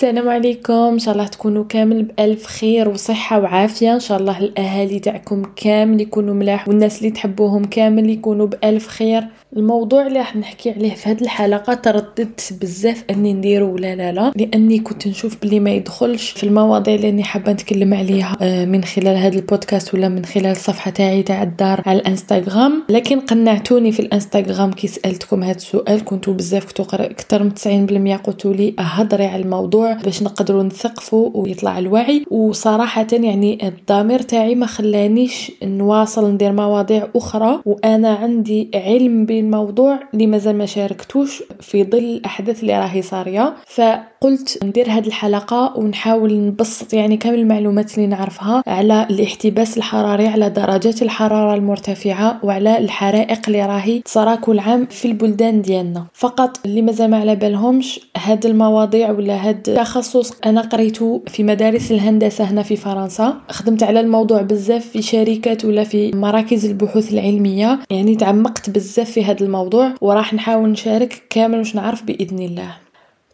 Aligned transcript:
السلام 0.00 0.28
عليكم. 0.28 0.72
إن 0.72 0.98
شاء 0.98 1.14
الله 1.14 1.26
تكونوا 1.26 1.64
كامل 1.64 2.02
بألف 2.02 2.46
خير 2.46 2.88
وصحة 2.88 3.40
وعافية. 3.40 3.94
إن 3.94 4.00
شاء 4.00 4.18
الله 4.18 4.38
الأهالي 4.38 4.98
تاعكم 4.98 5.42
كامل 5.56 6.00
يكونوا 6.00 6.34
ملاح 6.34 6.68
والناس 6.68 6.98
اللي 6.98 7.10
تحبوهم 7.10 7.64
كامل 7.64 8.10
يكونوا 8.10 8.46
بألف 8.46 8.86
خير. 8.88 9.24
الموضوع 9.56 10.06
اللي 10.06 10.18
راح 10.18 10.36
نحكي 10.36 10.70
عليه 10.70 10.94
في 10.94 11.08
هذه 11.08 11.20
الحلقة 11.20 11.74
ترددت 11.74 12.52
بزاف 12.60 13.04
أني 13.10 13.32
نديرو. 13.32 13.74
ولا 13.74 13.94
لا 13.94 14.12
لا. 14.12 14.32
لأني 14.36 14.78
كنت 14.78 15.08
نشوف 15.08 15.36
بلي 15.42 15.60
ما 15.60 15.70
يدخلش 15.70 16.30
في 16.30 16.44
المواضيع 16.44 16.94
اللي 16.94 17.08
أني 17.08 17.24
حابة 17.24 17.52
نتكلم 17.52 17.94
عليها 17.94 18.36
آه، 18.40 18.64
من 18.64 18.84
خلال 18.84 19.16
هذا 19.16 19.36
البودكاست 19.36 19.94
ولا 19.94 20.08
من 20.08 20.24
خلال 20.24 20.46
الصفحة 20.50 20.90
تاعي 20.90 21.22
تاع 21.22 21.42
الدار 21.42 21.82
على 21.86 21.98
الإنستغرام. 21.98 22.82
لكن 22.88 23.20
قنعتوني 23.20 23.92
في 23.92 24.00
الإنستغرام 24.00 24.72
كي 24.72 24.86
سألتكم 24.86 25.42
هذا 25.42 25.56
السؤال. 25.56 26.04
كنتو 26.04 26.32
بزاف 26.32 26.64
كنتو 26.64 26.84
أكثر 26.96 27.42
من 27.42 27.54
90% 27.54 28.16
قلتوا 28.16 28.52
لي 28.52 28.74
هضري 28.78 29.26
على 29.26 29.42
الموضوع. 29.42 29.89
باش 29.94 30.22
نقدروا 30.22 30.62
نثقفوا 30.62 31.30
ويطلع 31.34 31.78
الوعي. 31.78 32.24
وصراحة 32.30 33.06
يعني 33.12 33.68
الضمير 33.68 34.22
تاعي 34.22 34.54
ما 34.54 34.66
خلانيش 34.66 35.52
نواصل 35.62 36.30
ندير 36.30 36.52
مواضيع 36.52 37.08
أخرى. 37.16 37.60
وأنا 37.66 38.08
عندي 38.08 38.70
علم 38.74 39.26
بالموضوع 39.26 40.00
اللي 40.14 40.26
مازال 40.26 40.58
ما 40.58 40.66
شاركتوش 40.66 41.42
في 41.60 41.84
ظل 41.84 41.98
الأحداث 41.98 42.60
اللي 42.60 42.78
راهي 42.78 43.02
صارية. 43.02 43.54
فقلت 43.66 44.64
ندير 44.64 44.90
هذه 44.90 45.06
الحلقة 45.06 45.72
ونحاول 45.76 46.40
نبسط 46.40 46.94
يعني 46.94 47.16
كامل 47.16 47.38
المعلومات 47.38 47.94
اللي 47.94 48.06
نعرفها 48.06 48.62
على 48.66 49.06
الاحتباس 49.10 49.78
الحراري 49.78 50.28
على 50.28 50.50
درجات 50.50 51.02
الحرارة 51.02 51.54
المرتفعة 51.54 52.40
وعلى 52.42 52.78
الحرائق 52.78 53.40
اللي 53.46 53.66
راهي 53.66 54.00
تصرى 54.00 54.36
كل 54.36 54.58
عام 54.58 54.86
في 54.86 55.08
البلدان 55.08 55.62
ديالنا. 55.62 56.06
فقط 56.12 56.60
اللي 56.64 56.82
مازال 56.82 57.10
ما 57.10 57.20
على 57.20 57.36
بالهمش 57.36 58.00
هاد 58.16 58.46
المواضيع 58.46 59.10
ولا 59.10 59.48
هاد 59.48 59.70
تخصص. 59.80 60.32
أنا 60.46 60.60
قريته 60.60 61.22
في 61.26 61.42
مدارس 61.42 61.92
الهندسة 61.92 62.44
هنا 62.44 62.62
في 62.62 62.76
فرنسا. 62.76 63.40
خدمت 63.48 63.82
على 63.82 64.00
الموضوع 64.00 64.42
بزاف 64.42 64.86
في 64.86 65.02
شركات 65.02 65.64
ولا 65.64 65.84
في 65.84 66.10
مراكز 66.16 66.66
البحوث 66.66 67.12
العلمية. 67.12 67.80
يعني 67.90 68.16
تعمقت 68.16 68.70
بزاف 68.70 69.10
في 69.10 69.24
هذا 69.24 69.44
الموضوع 69.44 69.94
وراح 70.00 70.34
نحاول 70.34 70.68
نشارك 70.68 71.22
كامل 71.30 71.58
واش 71.58 71.74
نعرف 71.74 72.02
بإذن 72.02 72.38
الله. 72.38 72.76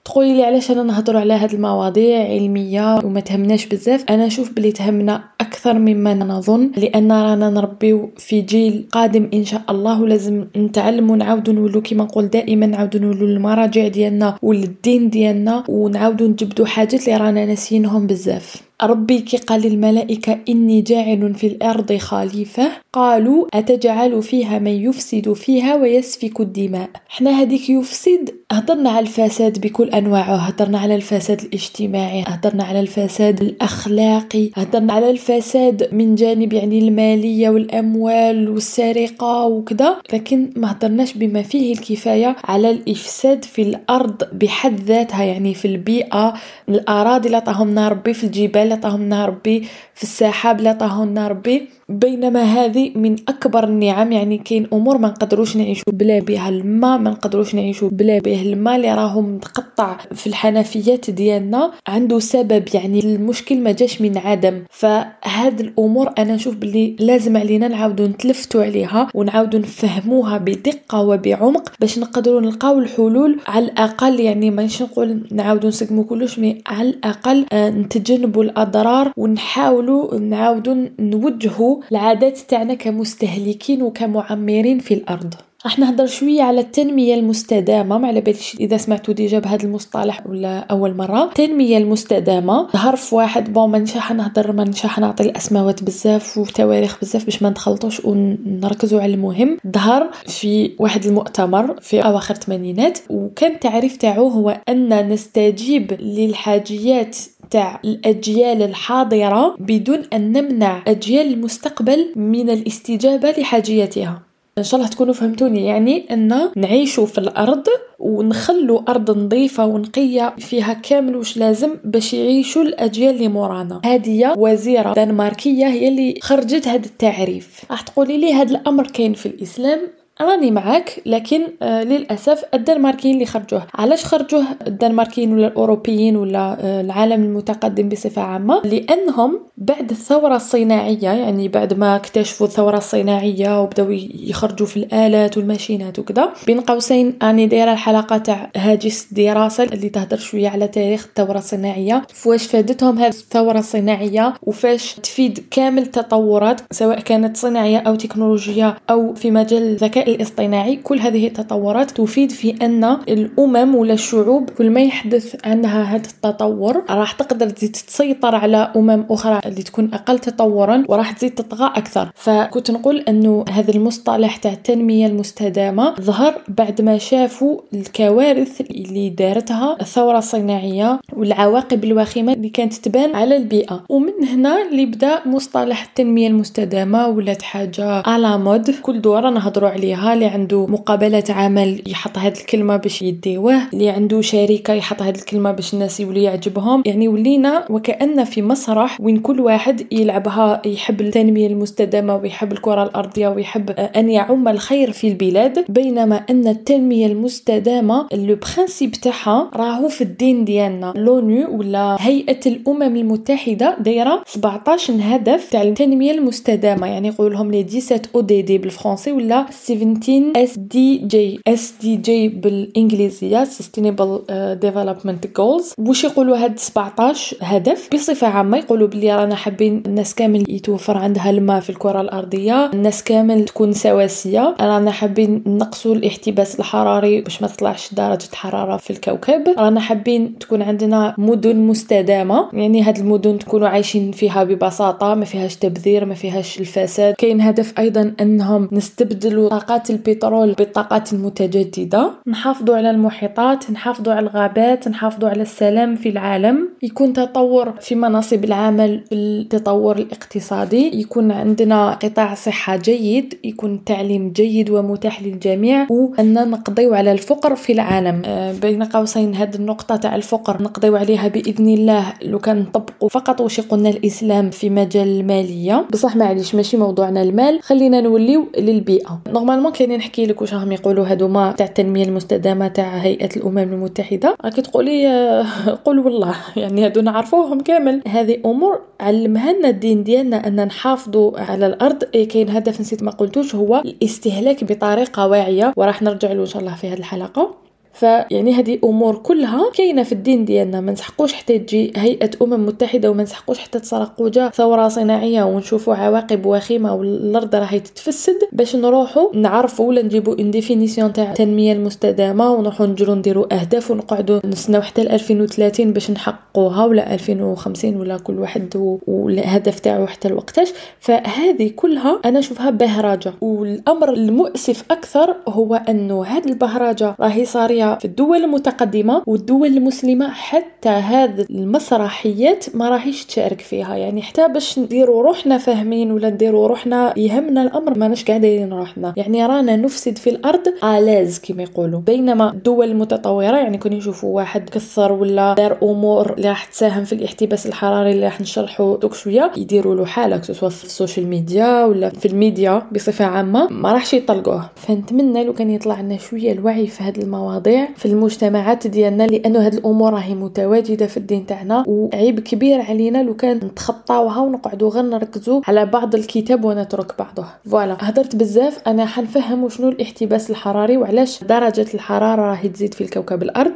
تقولي 0.06 0.34
لي 0.34 0.44
علاش 0.44 0.70
أنا 0.70 0.82
نهضروا 0.82 1.20
على 1.20 1.34
هاد 1.34 1.54
المواضيع 1.54 2.18
علمية 2.18 3.00
وما 3.04 3.20
تهمناش 3.20 3.66
بزاف؟ 3.66 4.04
أنا 4.10 4.26
نشوف 4.26 4.52
بلي 4.52 4.72
تهمنا 4.72 5.24
أكثر 5.40 5.78
مما 5.78 6.14
نظن 6.14 6.70
لأن 6.76 7.12
رانا 7.12 7.50
نربيو 7.50 8.10
في 8.16 8.40
جيل 8.40 8.86
قادم 8.92 9.30
إن 9.34 9.44
شاء 9.44 9.62
الله 9.68 10.02
ولازم 10.02 10.46
نتعلم 10.56 11.10
ونعاودوا 11.10 11.54
نولو 11.54 11.80
كيما 11.80 12.04
نقول 12.04 12.28
دائما 12.28 12.66
نعاودوا 12.66 13.00
نولو 13.00 13.26
المراجع 13.26 13.88
ديالنا 13.88 14.38
وللدين 14.42 15.10
ديالنا 15.10 15.64
ونعاودوا 15.68 16.28
نجبدوا 16.28 16.66
حاجات 16.66 17.08
اللي 17.08 17.16
رانا 17.16 17.46
ناسينهم 17.46 18.06
بزاف. 18.06 18.62
ربي 18.82 19.18
كي 19.18 19.36
قال 19.36 19.60
للملائكة 19.60 20.38
إني 20.48 20.80
جاعل 20.80 21.34
في 21.34 21.46
الأرض 21.46 21.96
خليفة. 21.96 22.72
قالوا 22.92 23.46
أتجعل 23.54 24.22
فيها 24.22 24.58
من 24.58 24.70
يفسد 24.70 25.32
فيها 25.32 25.74
ويسفك 25.74 26.40
الدماء. 26.40 26.90
حنا 27.08 27.30
هذيك 27.30 27.70
يفسد 27.70 28.34
هضرنا 28.52 28.90
على 28.90 29.00
الفساد 29.00 29.60
بكل 29.60 29.88
أنواعه. 29.88 30.36
هضرنا 30.36 30.78
على 30.78 30.94
الفساد 30.94 31.40
الاجتماعي 31.40 32.24
هضرنا 32.26 32.64
على 32.64 32.80
الفساد 32.80 33.42
الأخلاقي 33.42 34.50
هضرنا 34.54 34.92
على 34.92 35.10
الفساد 35.10 35.88
من 35.92 36.14
جانب 36.14 36.52
يعني 36.52 36.78
المالية 36.78 37.48
والأموال 37.48 38.48
والسرقة 38.48 39.46
وكذا. 39.46 39.96
لكن 40.12 40.50
ما 40.56 40.72
هضرناش 40.72 41.12
بما 41.12 41.42
فيه 41.42 41.72
الكفاية 41.72 42.36
على 42.44 42.70
الإفساد 42.70 43.44
في 43.44 43.62
الأرض 43.62 44.22
بحد 44.32 44.80
ذاتها 44.80 45.24
يعني 45.24 45.54
في 45.54 45.64
البيئة 45.64 46.34
الأراضي 46.68 47.26
اللي 47.26 47.36
عطاهم 47.36 47.78
ربي 47.78 48.14
في 48.14 48.24
الجبال 48.24 48.65
اللي 48.66 48.74
عطاهم 48.74 49.00
ربي 49.26 49.68
في 49.94 50.02
السحاب 50.02 50.58
اللي 50.58 50.68
عطاهم 50.68 51.08
ربي. 51.28 51.68
بينما 51.88 52.42
هذه 52.42 52.92
من 52.94 53.16
أكبر 53.28 53.64
النعم 53.64 54.12
يعني 54.12 54.38
كاين 54.38 54.66
أمور 54.72 54.98
ما 54.98 55.08
نقدروش 55.08 55.56
نعيشوا 55.56 55.92
بلا 55.92 56.18
بها 56.18 56.48
الماء 56.48 56.98
ما 56.98 57.10
نقدروش 57.10 57.54
نعيشوا 57.54 57.88
بلا 57.92 58.18
به 58.18 58.42
الماء 58.42 58.76
اللي 58.76 58.94
راهو 58.94 59.20
متقطع 59.20 59.96
في 60.14 60.26
الحنفيات 60.26 61.10
ديالنا. 61.10 61.72
عنده 61.88 62.18
سبب 62.18 62.64
يعني 62.74 63.00
المشكل 63.00 63.60
ما 63.60 63.72
جاش 63.72 64.00
من 64.02 64.18
عدم. 64.18 64.62
فهاد 64.70 65.60
الأمور 65.60 66.12
أنا 66.18 66.34
نشوف 66.34 66.54
بلي 66.54 66.96
لازم 67.00 67.36
علينا 67.36 67.68
نعاودوا 67.68 68.06
نتلفتوا 68.06 68.64
عليها 68.64 69.08
ونعاودوا 69.14 69.60
نفهموها 69.60 70.38
بدقة 70.38 71.00
وبعمق 71.00 71.72
باش 71.80 71.98
نقدروا 71.98 72.40
نلقاو 72.40 72.78
الحلول. 72.78 73.40
على 73.46 73.64
الأقل 73.64 74.20
يعني 74.20 74.50
مانيش 74.50 74.82
نقول 74.82 75.28
نعاودوا 75.32 75.68
نسقموا 75.68 76.04
كلش 76.04 76.38
مي 76.38 76.62
على 76.66 76.88
الأقل 76.88 77.46
آه، 77.52 77.70
نتجنبوا 77.70 78.44
الأضرار 78.44 79.12
ونحاولوا 79.16 80.18
نعاودوا 80.18 80.74
نوجهوا 80.98 81.75
العادات 81.92 82.38
تاعنا 82.38 82.74
كمستهلكين 82.74 83.82
وكمعمرين 83.82 84.78
في 84.78 84.94
الأرض. 84.94 85.34
راح 85.66 85.78
نهضر 85.78 86.06
شوية 86.06 86.42
على 86.42 86.60
التنمية 86.60 87.14
المستدامة. 87.14 87.98
ما 87.98 88.08
على 88.08 88.20
باليش 88.20 88.56
إذا 88.60 88.76
سمعتوا 88.76 89.14
déjà 89.14 89.38
بهذا 89.38 89.64
المصطلح 89.64 90.26
ولا 90.26 90.58
أول 90.58 90.94
مرة. 90.96 91.24
التنمية 91.24 91.78
المستدامة 91.78 92.66
ظهر 92.72 92.96
في 92.96 93.14
واحد 93.14 93.52
bon 93.52 93.70
ما 93.70 93.78
نشاح 93.78 94.12
نهضر 94.12 94.52
ما 94.52 94.64
نشاح 94.64 94.98
نعطي 94.98 95.22
الأسماوات 95.22 95.82
بزاف 95.82 96.38
وتواريخ 96.38 96.98
بزاف 97.02 97.24
باش 97.24 97.42
ما 97.42 97.50
نخلطوش 97.50 98.04
ونركزوا 98.04 99.00
على 99.00 99.14
المهم. 99.14 99.58
ظهر 99.72 100.10
في 100.26 100.72
واحد 100.78 101.04
المؤتمر 101.04 101.80
في 101.80 102.00
أواخر 102.00 102.34
الثمانينات 102.34 102.98
وكان 103.10 103.52
التعريف 103.52 103.96
تاعو 103.96 104.28
هو 104.28 104.60
أن 104.68 105.08
نستجيب 105.08 105.92
للحاجيات 106.00 107.16
تاع 107.50 107.80
الأجيال 107.84 108.62
الحاضرة 108.62 109.56
بدون 109.58 110.02
أن 110.12 110.32
نمنع 110.32 110.82
أجيال 110.86 111.32
المستقبل 111.32 112.12
من 112.16 112.50
الاستجابة 112.50 113.30
لحاجياتها. 113.30 114.25
إن 114.58 114.62
شاء 114.64 114.80
الله 114.80 114.90
تكونوا 114.90 115.14
فهمتوني. 115.14 115.66
يعني 115.66 116.06
إن 116.10 116.50
نعيشوا 116.56 117.06
في 117.06 117.18
الأرض 117.18 117.64
ونخلوا 117.98 118.80
أرض 118.88 119.18
نظيفة 119.18 119.66
ونقية 119.66 120.34
فيها 120.38 120.72
كامل 120.72 121.16
وش 121.16 121.36
لازم 121.36 121.70
باش 121.84 122.14
يعيشوا 122.14 122.62
الأجيال 122.62 123.14
اللي 123.14 123.28
مورانا. 123.28 123.80
هذه 123.84 124.34
وزيرة 124.36 124.92
دنماركية 124.92 125.66
هي 125.66 125.88
اللي 125.88 126.14
خرجت 126.22 126.68
هذا 126.68 126.86
التعريف. 126.86 127.64
راح 127.70 127.80
تقولي 127.80 128.18
لي 128.18 128.32
هذا 128.32 128.50
الأمر 128.50 128.86
كاين 128.86 129.14
في 129.14 129.26
الإسلام؟ 129.26 129.80
راني 130.20 130.50
معاك 130.50 131.02
لكن 131.06 131.42
آه 131.62 131.82
للأسف 131.84 132.42
الدنماركيين 132.54 133.14
اللي 133.14 133.26
خرجوه. 133.26 133.62
علاش 133.74 134.04
خرجوه 134.04 134.44
الدنماركيين 134.66 135.32
ولا 135.32 135.46
الأوروبيين 135.46 136.16
ولا 136.16 136.56
آه 136.60 136.80
العالم 136.80 137.22
المتقدم 137.24 137.88
بصفة 137.88 138.22
عامة؟ 138.22 138.62
لأنهم 138.64 139.40
بعد 139.56 139.90
الثورة 139.90 140.36
الصناعية 140.36 141.08
يعني 141.08 141.48
بعد 141.48 141.74
ما 141.74 141.96
اكتشفوا 141.96 142.46
الثورة 142.46 142.76
الصناعية 142.76 143.62
وبداو 143.62 143.90
يخرجوا 144.14 144.66
في 144.66 144.76
الآلات 144.76 145.36
والماشينات 145.36 145.98
وكذا 145.98 146.32
بين 146.46 146.60
قوسين 146.60 147.14
أني 147.22 147.46
دايرة 147.46 147.72
الحلقة 147.72 148.18
تاع 148.18 148.50
هاجس 148.56 149.06
دراسة 149.12 149.64
اللي 149.64 149.88
تهدر 149.88 150.16
شوية 150.16 150.48
على 150.48 150.68
تاريخ 150.68 151.06
الثورة 151.06 151.38
الصناعية. 151.38 152.02
فواش 152.14 152.46
فادتهم 152.46 152.98
هذه 152.98 153.08
الثورة 153.08 153.58
الصناعية؟ 153.58 154.34
وفاش 154.42 154.94
تفيد 154.94 155.44
كامل 155.50 155.82
التطورات 155.82 156.60
سواء 156.70 157.00
كانت 157.00 157.36
صناعية 157.36 157.78
أو 157.78 157.94
تكنولوجية 157.94 158.76
أو 158.90 159.14
في 159.14 159.30
مجال 159.30 159.62
الذكاء 159.62 160.05
الاصطناعي 160.08 160.76
كل 160.76 160.98
هذه 161.00 161.26
التطورات 161.26 161.90
تفيد 161.90 162.32
في 162.32 162.54
أن 162.62 162.84
الأمم 162.84 163.74
ولا 163.74 163.92
الشعوب 163.92 164.50
كل 164.50 164.70
ما 164.70 164.80
يحدث 164.80 165.36
عنها 165.44 165.82
هذا 165.82 166.06
التطور 166.06 166.82
راح 166.90 167.12
تقدر 167.12 167.48
تزيد 167.50 167.72
تسيطر 167.72 168.34
على 168.34 168.72
أمم 168.76 169.04
أخرى 169.10 169.40
اللي 169.46 169.62
تكون 169.62 169.94
أقل 169.94 170.18
تطورا 170.18 170.84
وراح 170.88 171.12
تزيد 171.12 171.34
تطغى 171.34 171.66
أكثر. 171.66 172.10
فكنت 172.14 172.70
نقول 172.70 172.98
انه 172.98 173.44
هذا 173.50 173.70
المصطلح 173.70 174.36
تاع 174.36 174.52
التنمية 174.52 175.06
المستدامة 175.06 175.94
ظهر 176.00 176.34
بعد 176.48 176.82
ما 176.82 176.98
شافوا 176.98 177.60
الكوارث 177.74 178.60
اللي 178.60 179.08
دارتها 179.08 179.76
الثورة 179.80 180.18
الصناعية 180.18 181.00
والعواقب 181.12 181.84
الوخيمة 181.84 182.32
اللي 182.32 182.48
كانت 182.48 182.74
تبان 182.74 183.14
على 183.14 183.36
البيئة. 183.36 183.84
ومن 183.88 184.24
هنا 184.28 184.68
اللي 184.70 184.86
بدأ 184.86 185.28
مصطلح 185.28 185.82
التنمية 185.82 186.28
المستدامة 186.28 187.08
ولات 187.08 187.42
حاجة 187.42 188.02
à 188.06 188.17
la 188.17 188.38
mode. 188.38 188.70
كل 188.70 189.00
دورة 189.00 189.30
نهضروا 189.30 189.68
عليها. 189.68 189.95
عليها 189.96 190.14
اللي 190.14 190.26
عنده 190.26 190.66
مقابلة 190.66 191.24
عمل 191.28 191.82
يحط 191.86 192.18
هذه 192.18 192.38
الكلمة 192.40 192.76
باش 192.76 193.02
يديوه 193.02 193.68
اللي 193.72 193.88
عنده 193.90 194.20
شركه 194.20 194.72
يحط 194.72 195.02
هذه 195.02 195.14
الكلمة 195.14 195.52
باش 195.52 195.74
الناس 195.74 196.00
يولي 196.00 196.22
يعجبهم. 196.22 196.82
يعني 196.86 197.08
ولينا 197.08 197.64
وكأن 197.70 198.24
في 198.24 198.42
مسرح 198.42 199.00
وين 199.00 199.18
كل 199.18 199.40
واحد 199.40 199.92
يلعبها 199.92 200.62
يحب 200.66 201.00
التنمية 201.00 201.46
المستدامة 201.46 202.16
ويحب 202.16 202.52
الكرة 202.52 202.82
الأرضية 202.82 203.28
ويحب 203.28 203.70
أن 203.70 204.10
يعم 204.10 204.48
الخير 204.48 204.92
في 204.92 205.08
البلاد. 205.08 205.64
بينما 205.68 206.16
أن 206.30 206.48
التنمية 206.48 207.06
المستدامة 207.06 208.06
le 208.12 208.38
principe 208.56 208.90
تاعها 208.92 209.50
راهو 209.54 209.88
في 209.88 210.00
الدين 210.00 210.44
ديالنا. 210.44 210.92
L'ONU 210.96 211.58
ولا 211.58 211.96
هيئة 212.00 212.40
الأمم 212.46 212.96
المتحدة 212.96 213.76
دايرة 213.80 214.22
17 214.26 214.94
هدف 215.00 215.50
تاع 215.50 215.62
التنمية 215.62 216.12
المستدامة. 216.12 216.86
يعني 216.86 217.08
يقول 217.08 217.32
لهم 217.32 217.50
les 217.50 217.66
17 217.68 218.08
ODD 218.14 218.58
بالفرنسي 218.58 219.12
ولا 219.12 219.46
17 219.94 220.32
اس 220.36 220.58
دي 220.58 220.98
جي 220.98 221.40
اس 221.48 221.74
دي 221.80 221.96
جي 221.96 222.28
بالإنجليزية 222.28 223.44
Sustainable 223.44 224.20
Development 224.60 225.26
Goals 225.36 225.72
واش 225.78 226.04
يقولوا 226.04 226.36
هاد 226.36 226.58
17 226.58 227.36
هدف؟ 227.40 227.88
بصفة 227.94 228.26
عامة 228.26 228.58
يقولوا 228.58 228.88
بلي 228.88 229.16
رانا 229.16 229.34
حابين 229.34 229.82
الناس 229.86 230.14
كامل 230.14 230.44
يتوفر 230.48 230.98
عندها 230.98 231.30
الماء 231.30 231.60
في 231.60 231.70
الكرة 231.70 232.00
الأرضية 232.00 232.70
الناس 232.72 233.04
كامل 233.04 233.44
تكون 233.44 233.72
سواسية. 233.72 234.56
رانا 234.60 234.90
حابين 234.90 235.42
نقصوا 235.46 235.94
الاحتباس 235.94 236.60
الحراري 236.60 237.20
باش 237.20 237.42
ما 237.42 237.48
تطلعش 237.48 237.94
درجة 237.94 238.28
حرارة 238.34 238.76
في 238.76 238.90
الكوكب. 238.90 239.54
رانا 239.58 239.80
حابين 239.80 240.38
تكون 240.38 240.62
عندنا 240.62 241.14
مدن 241.18 241.56
مستدامة 241.56 242.48
يعني 242.52 242.82
هاد 242.82 242.98
المدن 242.98 243.38
تكونوا 243.38 243.68
عايشين 243.68 244.12
فيها 244.12 244.44
ببساطة 244.44 245.14
ما 245.14 245.24
فيهاش 245.24 245.56
تبذير 245.56 246.04
ما 246.04 246.14
فيهاش 246.14 246.60
الفساد. 246.60 247.14
كاين 247.14 247.40
هدف 247.40 247.78
أيضا 247.78 248.14
أنهم 248.20 248.68
نستبدلوا 248.72 249.54
طاقات 249.76 249.90
البترول 249.90 250.52
بالطاقات 250.52 251.12
المتجددة. 251.12 252.10
نحافظوا 252.26 252.76
على 252.76 252.90
المحيطات 252.90 253.70
نحافظوا 253.70 254.12
على 254.12 254.26
الغابات 254.26 254.88
نحافظوا 254.88 255.28
على 255.28 255.42
السلام 255.42 255.96
في 255.96 256.08
العالم. 256.08 256.68
يكون 256.82 257.12
تطور 257.12 257.72
في 257.80 257.94
مناصب 257.94 258.44
العمل 258.44 259.04
التطور 259.12 259.96
الاقتصادي. 259.96 261.00
يكون 261.00 261.32
عندنا 261.32 261.90
قطاع 261.90 262.34
صحة 262.34 262.76
جيد 262.76 263.34
يكون 263.44 263.84
تعليم 263.84 264.32
جيد 264.32 264.70
ومتاح 264.70 265.22
للجميع. 265.22 265.86
وأن 265.90 266.50
نقضيو 266.50 266.94
على 266.94 267.12
الفقر 267.12 267.54
في 267.54 267.72
العالم. 267.72 268.22
آه، 268.24 268.52
بين 268.62 268.82
قوسين 268.82 269.34
هذه 269.34 269.54
النقطة 269.54 269.96
تاع 269.96 270.16
الفقر 270.16 270.62
نقضيو 270.62 270.96
عليها 270.96 271.28
بإذن 271.28 271.68
الله. 271.68 272.12
لو 272.22 272.38
كان 272.38 272.58
نطبقوا 272.58 273.08
فقط 273.08 273.40
واش 273.40 273.60
قلنا 273.60 273.88
الإسلام 273.88 274.50
في 274.50 274.70
مجال 274.70 275.08
الماليه 275.20 275.84
بصح 275.92 276.16
معليش 276.16 276.54
ماشي 276.54 276.76
موضوعنا 276.76 277.22
المال. 277.22 277.58
خلينا 277.62 278.00
نوليو 278.00 278.46
للبيئة. 278.58 279.20
normalement 279.28 279.65
كاين 279.70 279.96
نحكي 279.96 280.26
لك 280.26 280.40
واش 280.40 280.54
راهم 280.54 280.72
يقولوا. 280.72 281.06
هذوما 281.06 281.52
تاع 281.52 281.66
التنمية 281.66 282.04
المستدامة 282.04 282.68
تاع 282.68 282.96
هيئة 282.96 283.36
الأمم 283.36 283.58
المتحدة. 283.58 284.36
راكي 284.44 284.62
تقولي 284.62 285.08
آه، 285.08 285.46
قول 285.84 285.98
والله. 285.98 286.34
يعني 286.56 286.84
هادو 286.84 287.00
نعرفوهم 287.00 287.60
كامل. 287.60 288.02
هذه 288.08 288.38
أمور 288.44 288.80
علمها 289.00 289.52
لنا 289.52 289.68
الدين 289.68 290.04
ديالنا 290.04 290.46
أن 290.46 290.66
نحافظوا 290.66 291.40
على 291.40 291.66
الأرض. 291.66 292.02
إيه 292.14 292.28
كاين 292.28 292.50
هدف 292.50 292.80
نسيت 292.80 293.02
ما 293.02 293.10
قلتوش 293.10 293.54
هو 293.54 293.82
الاستهلاك 293.84 294.64
بطريقة 294.64 295.26
واعية. 295.26 295.72
وراح 295.76 296.02
نرجع 296.02 296.32
له 296.32 296.40
إن 296.40 296.46
شاء 296.46 296.62
الله 296.62 296.74
في 296.74 296.88
هذه 296.88 296.98
الحلقة. 296.98 297.65
فيعني 297.96 298.52
هذه 298.52 298.78
أمور 298.84 299.16
كلها 299.16 299.70
كاينة 299.74 300.02
في 300.02 300.12
الدين 300.12 300.44
ديالنا. 300.44 300.80
ما 300.80 300.92
نسحقوش 300.92 301.32
حتى 301.32 301.58
تجي 301.58 301.92
هيئة 301.96 302.30
أمم 302.42 302.66
متحدة 302.66 303.10
وما 303.10 303.22
نسحقوش 303.22 303.58
حتى 303.58 303.80
جا 304.20 304.48
ثورة 304.48 304.88
صناعية 304.88 305.42
ونشوفوا 305.42 305.94
عواقب 305.94 306.46
وخيمة 306.46 306.94
والأرض 306.94 307.54
راهي 307.54 307.80
تتفسد 307.80 308.38
باش 308.52 308.76
نروحوا 308.76 309.36
نعرفوا 309.36 309.88
ولا 309.88 310.02
نجيبوا 310.02 310.38
ان 310.38 310.50
ديفينيسيون 310.50 311.12
تاع 311.12 311.30
التنمية 311.30 311.72
المستدامة 311.72 312.52
ونروحوا 312.52 312.86
نجروا 312.86 313.14
نديروا 313.14 313.60
أهداف 313.60 313.90
ونقعدوا 313.90 314.40
نستناو 314.44 314.82
حتى 314.82 315.02
2030 315.02 315.92
باش 315.92 316.10
نحققوها 316.10 316.84
ولا 316.84 317.14
2050 317.14 317.96
ولا 317.96 318.16
كل 318.16 318.38
واحد 318.38 318.98
والهدف 319.06 319.80
تاعو 319.80 320.06
حتى 320.06 320.28
الوقتاش. 320.28 320.72
فهذه 321.00 321.70
كلها 321.76 322.20
أنا 322.24 322.38
اشوفها 322.38 322.70
بهرجة. 322.70 323.32
والأمر 323.40 324.12
المؤسف 324.12 324.84
أكثر 324.90 325.36
هو 325.48 325.74
أنه 325.74 326.24
هذه 326.24 326.48
البهرجة 326.48 327.14
راهي 327.20 327.44
صارية 327.44 327.85
في 327.94 328.04
الدول 328.04 328.44
المتقدمة 328.44 329.22
والدول 329.26 329.68
المسلمة 329.68 330.28
حتى 330.30 330.88
هذه 330.88 331.46
المسرحيات 331.50 332.76
ما 332.76 332.88
راهيش 332.88 333.24
تشارك 333.24 333.60
فيها. 333.60 333.96
يعني 333.96 334.22
حتى 334.22 334.48
باش 334.48 334.78
نديروا 334.78 335.22
روحنا 335.22 335.58
فاهمين 335.58 336.12
ولا 336.12 336.30
نديروا 336.30 336.68
روحنا 336.68 337.18
يهمنا 337.18 337.62
الأمر 337.62 337.98
ماناش 337.98 338.24
قاعدين 338.24 338.72
روحنا. 338.72 339.14
يعني 339.16 339.46
رانا 339.46 339.76
نفسد 339.76 340.18
في 340.18 340.30
الأرض 340.30 340.62
à 340.84 340.92
l'aise 340.92 341.38
كما 341.38 341.62
يقولوا. 341.62 342.00
بينما 342.00 342.50
الدول 342.50 342.90
المتطورة 342.90 343.56
يعني 343.56 343.78
كون 343.78 343.92
يشوفوا 343.92 344.36
واحد 344.36 344.68
كثر 344.70 345.12
ولا 345.12 345.54
دار 345.54 345.78
أمور 345.82 346.32
اللي 346.32 346.48
راح 346.48 346.64
تساهم 346.64 347.04
في 347.04 347.12
الاحتباس 347.12 347.66
الحراري 347.66 348.12
اللي 348.12 348.24
راح 348.24 348.40
نشرحوا 348.40 348.96
دوك 348.96 349.14
شوية 349.14 349.52
يديروا 349.56 349.94
له 349.94 350.04
حالة 350.04 350.42
سواء 350.42 350.70
في 350.70 350.84
ال 350.84 350.90
social 350.90 351.26
media 351.26 351.84
ولا 351.84 352.08
في 352.08 352.26
الميديا 352.28 352.82
بصفة 352.92 353.24
عامة 353.24 353.68
ما 353.70 353.92
راحش 353.92 354.14
يطلقوه 354.14 354.70
فنتمنى 354.74 355.44
لو 355.44 355.52
كان 355.52 355.70
يطلع 355.70 356.00
لنا 356.00 356.16
شوية 356.16 356.52
الوعي 356.52 356.86
في 356.86 357.02
هذه 357.02 357.18
المواضيع. 357.18 357.75
في 357.96 358.06
المجتمعات 358.06 358.86
ديالنا 358.86 359.26
لأنه 359.26 359.66
هاد 359.66 359.74
الأمور 359.74 360.12
راهي 360.12 360.34
متواجدة 360.34 361.06
في 361.06 361.16
الدين 361.16 361.46
تاعنا 361.46 361.84
وعيب 361.86 362.40
كبير 362.40 362.80
علينا 362.80 363.22
لو 363.22 363.36
كان 363.36 363.56
نتخطاوها 363.56 364.40
ونقعدوا 364.40 364.90
غير 364.90 365.02
نركزوا 365.02 365.60
على 365.68 365.86
بعض 365.86 366.14
الكتاب 366.14 366.64
ونترك 366.64 367.18
بعضه. 367.18 367.46
voilà. 367.70 367.96
هدرت 368.00 368.36
بزاف 368.36 368.80
أنا 368.86 369.06
حنفهم 369.06 369.68
شنو 369.68 369.88
الاحتباس 369.88 370.50
الحراري 370.50 370.96
وعلاش 370.96 371.44
درجة 371.44 371.86
الحرارة 371.94 372.42
راهي 372.42 372.68
تزيد 372.68 372.94
في 372.94 373.00
الكوكب 373.00 373.42
الأرض. 373.42 373.72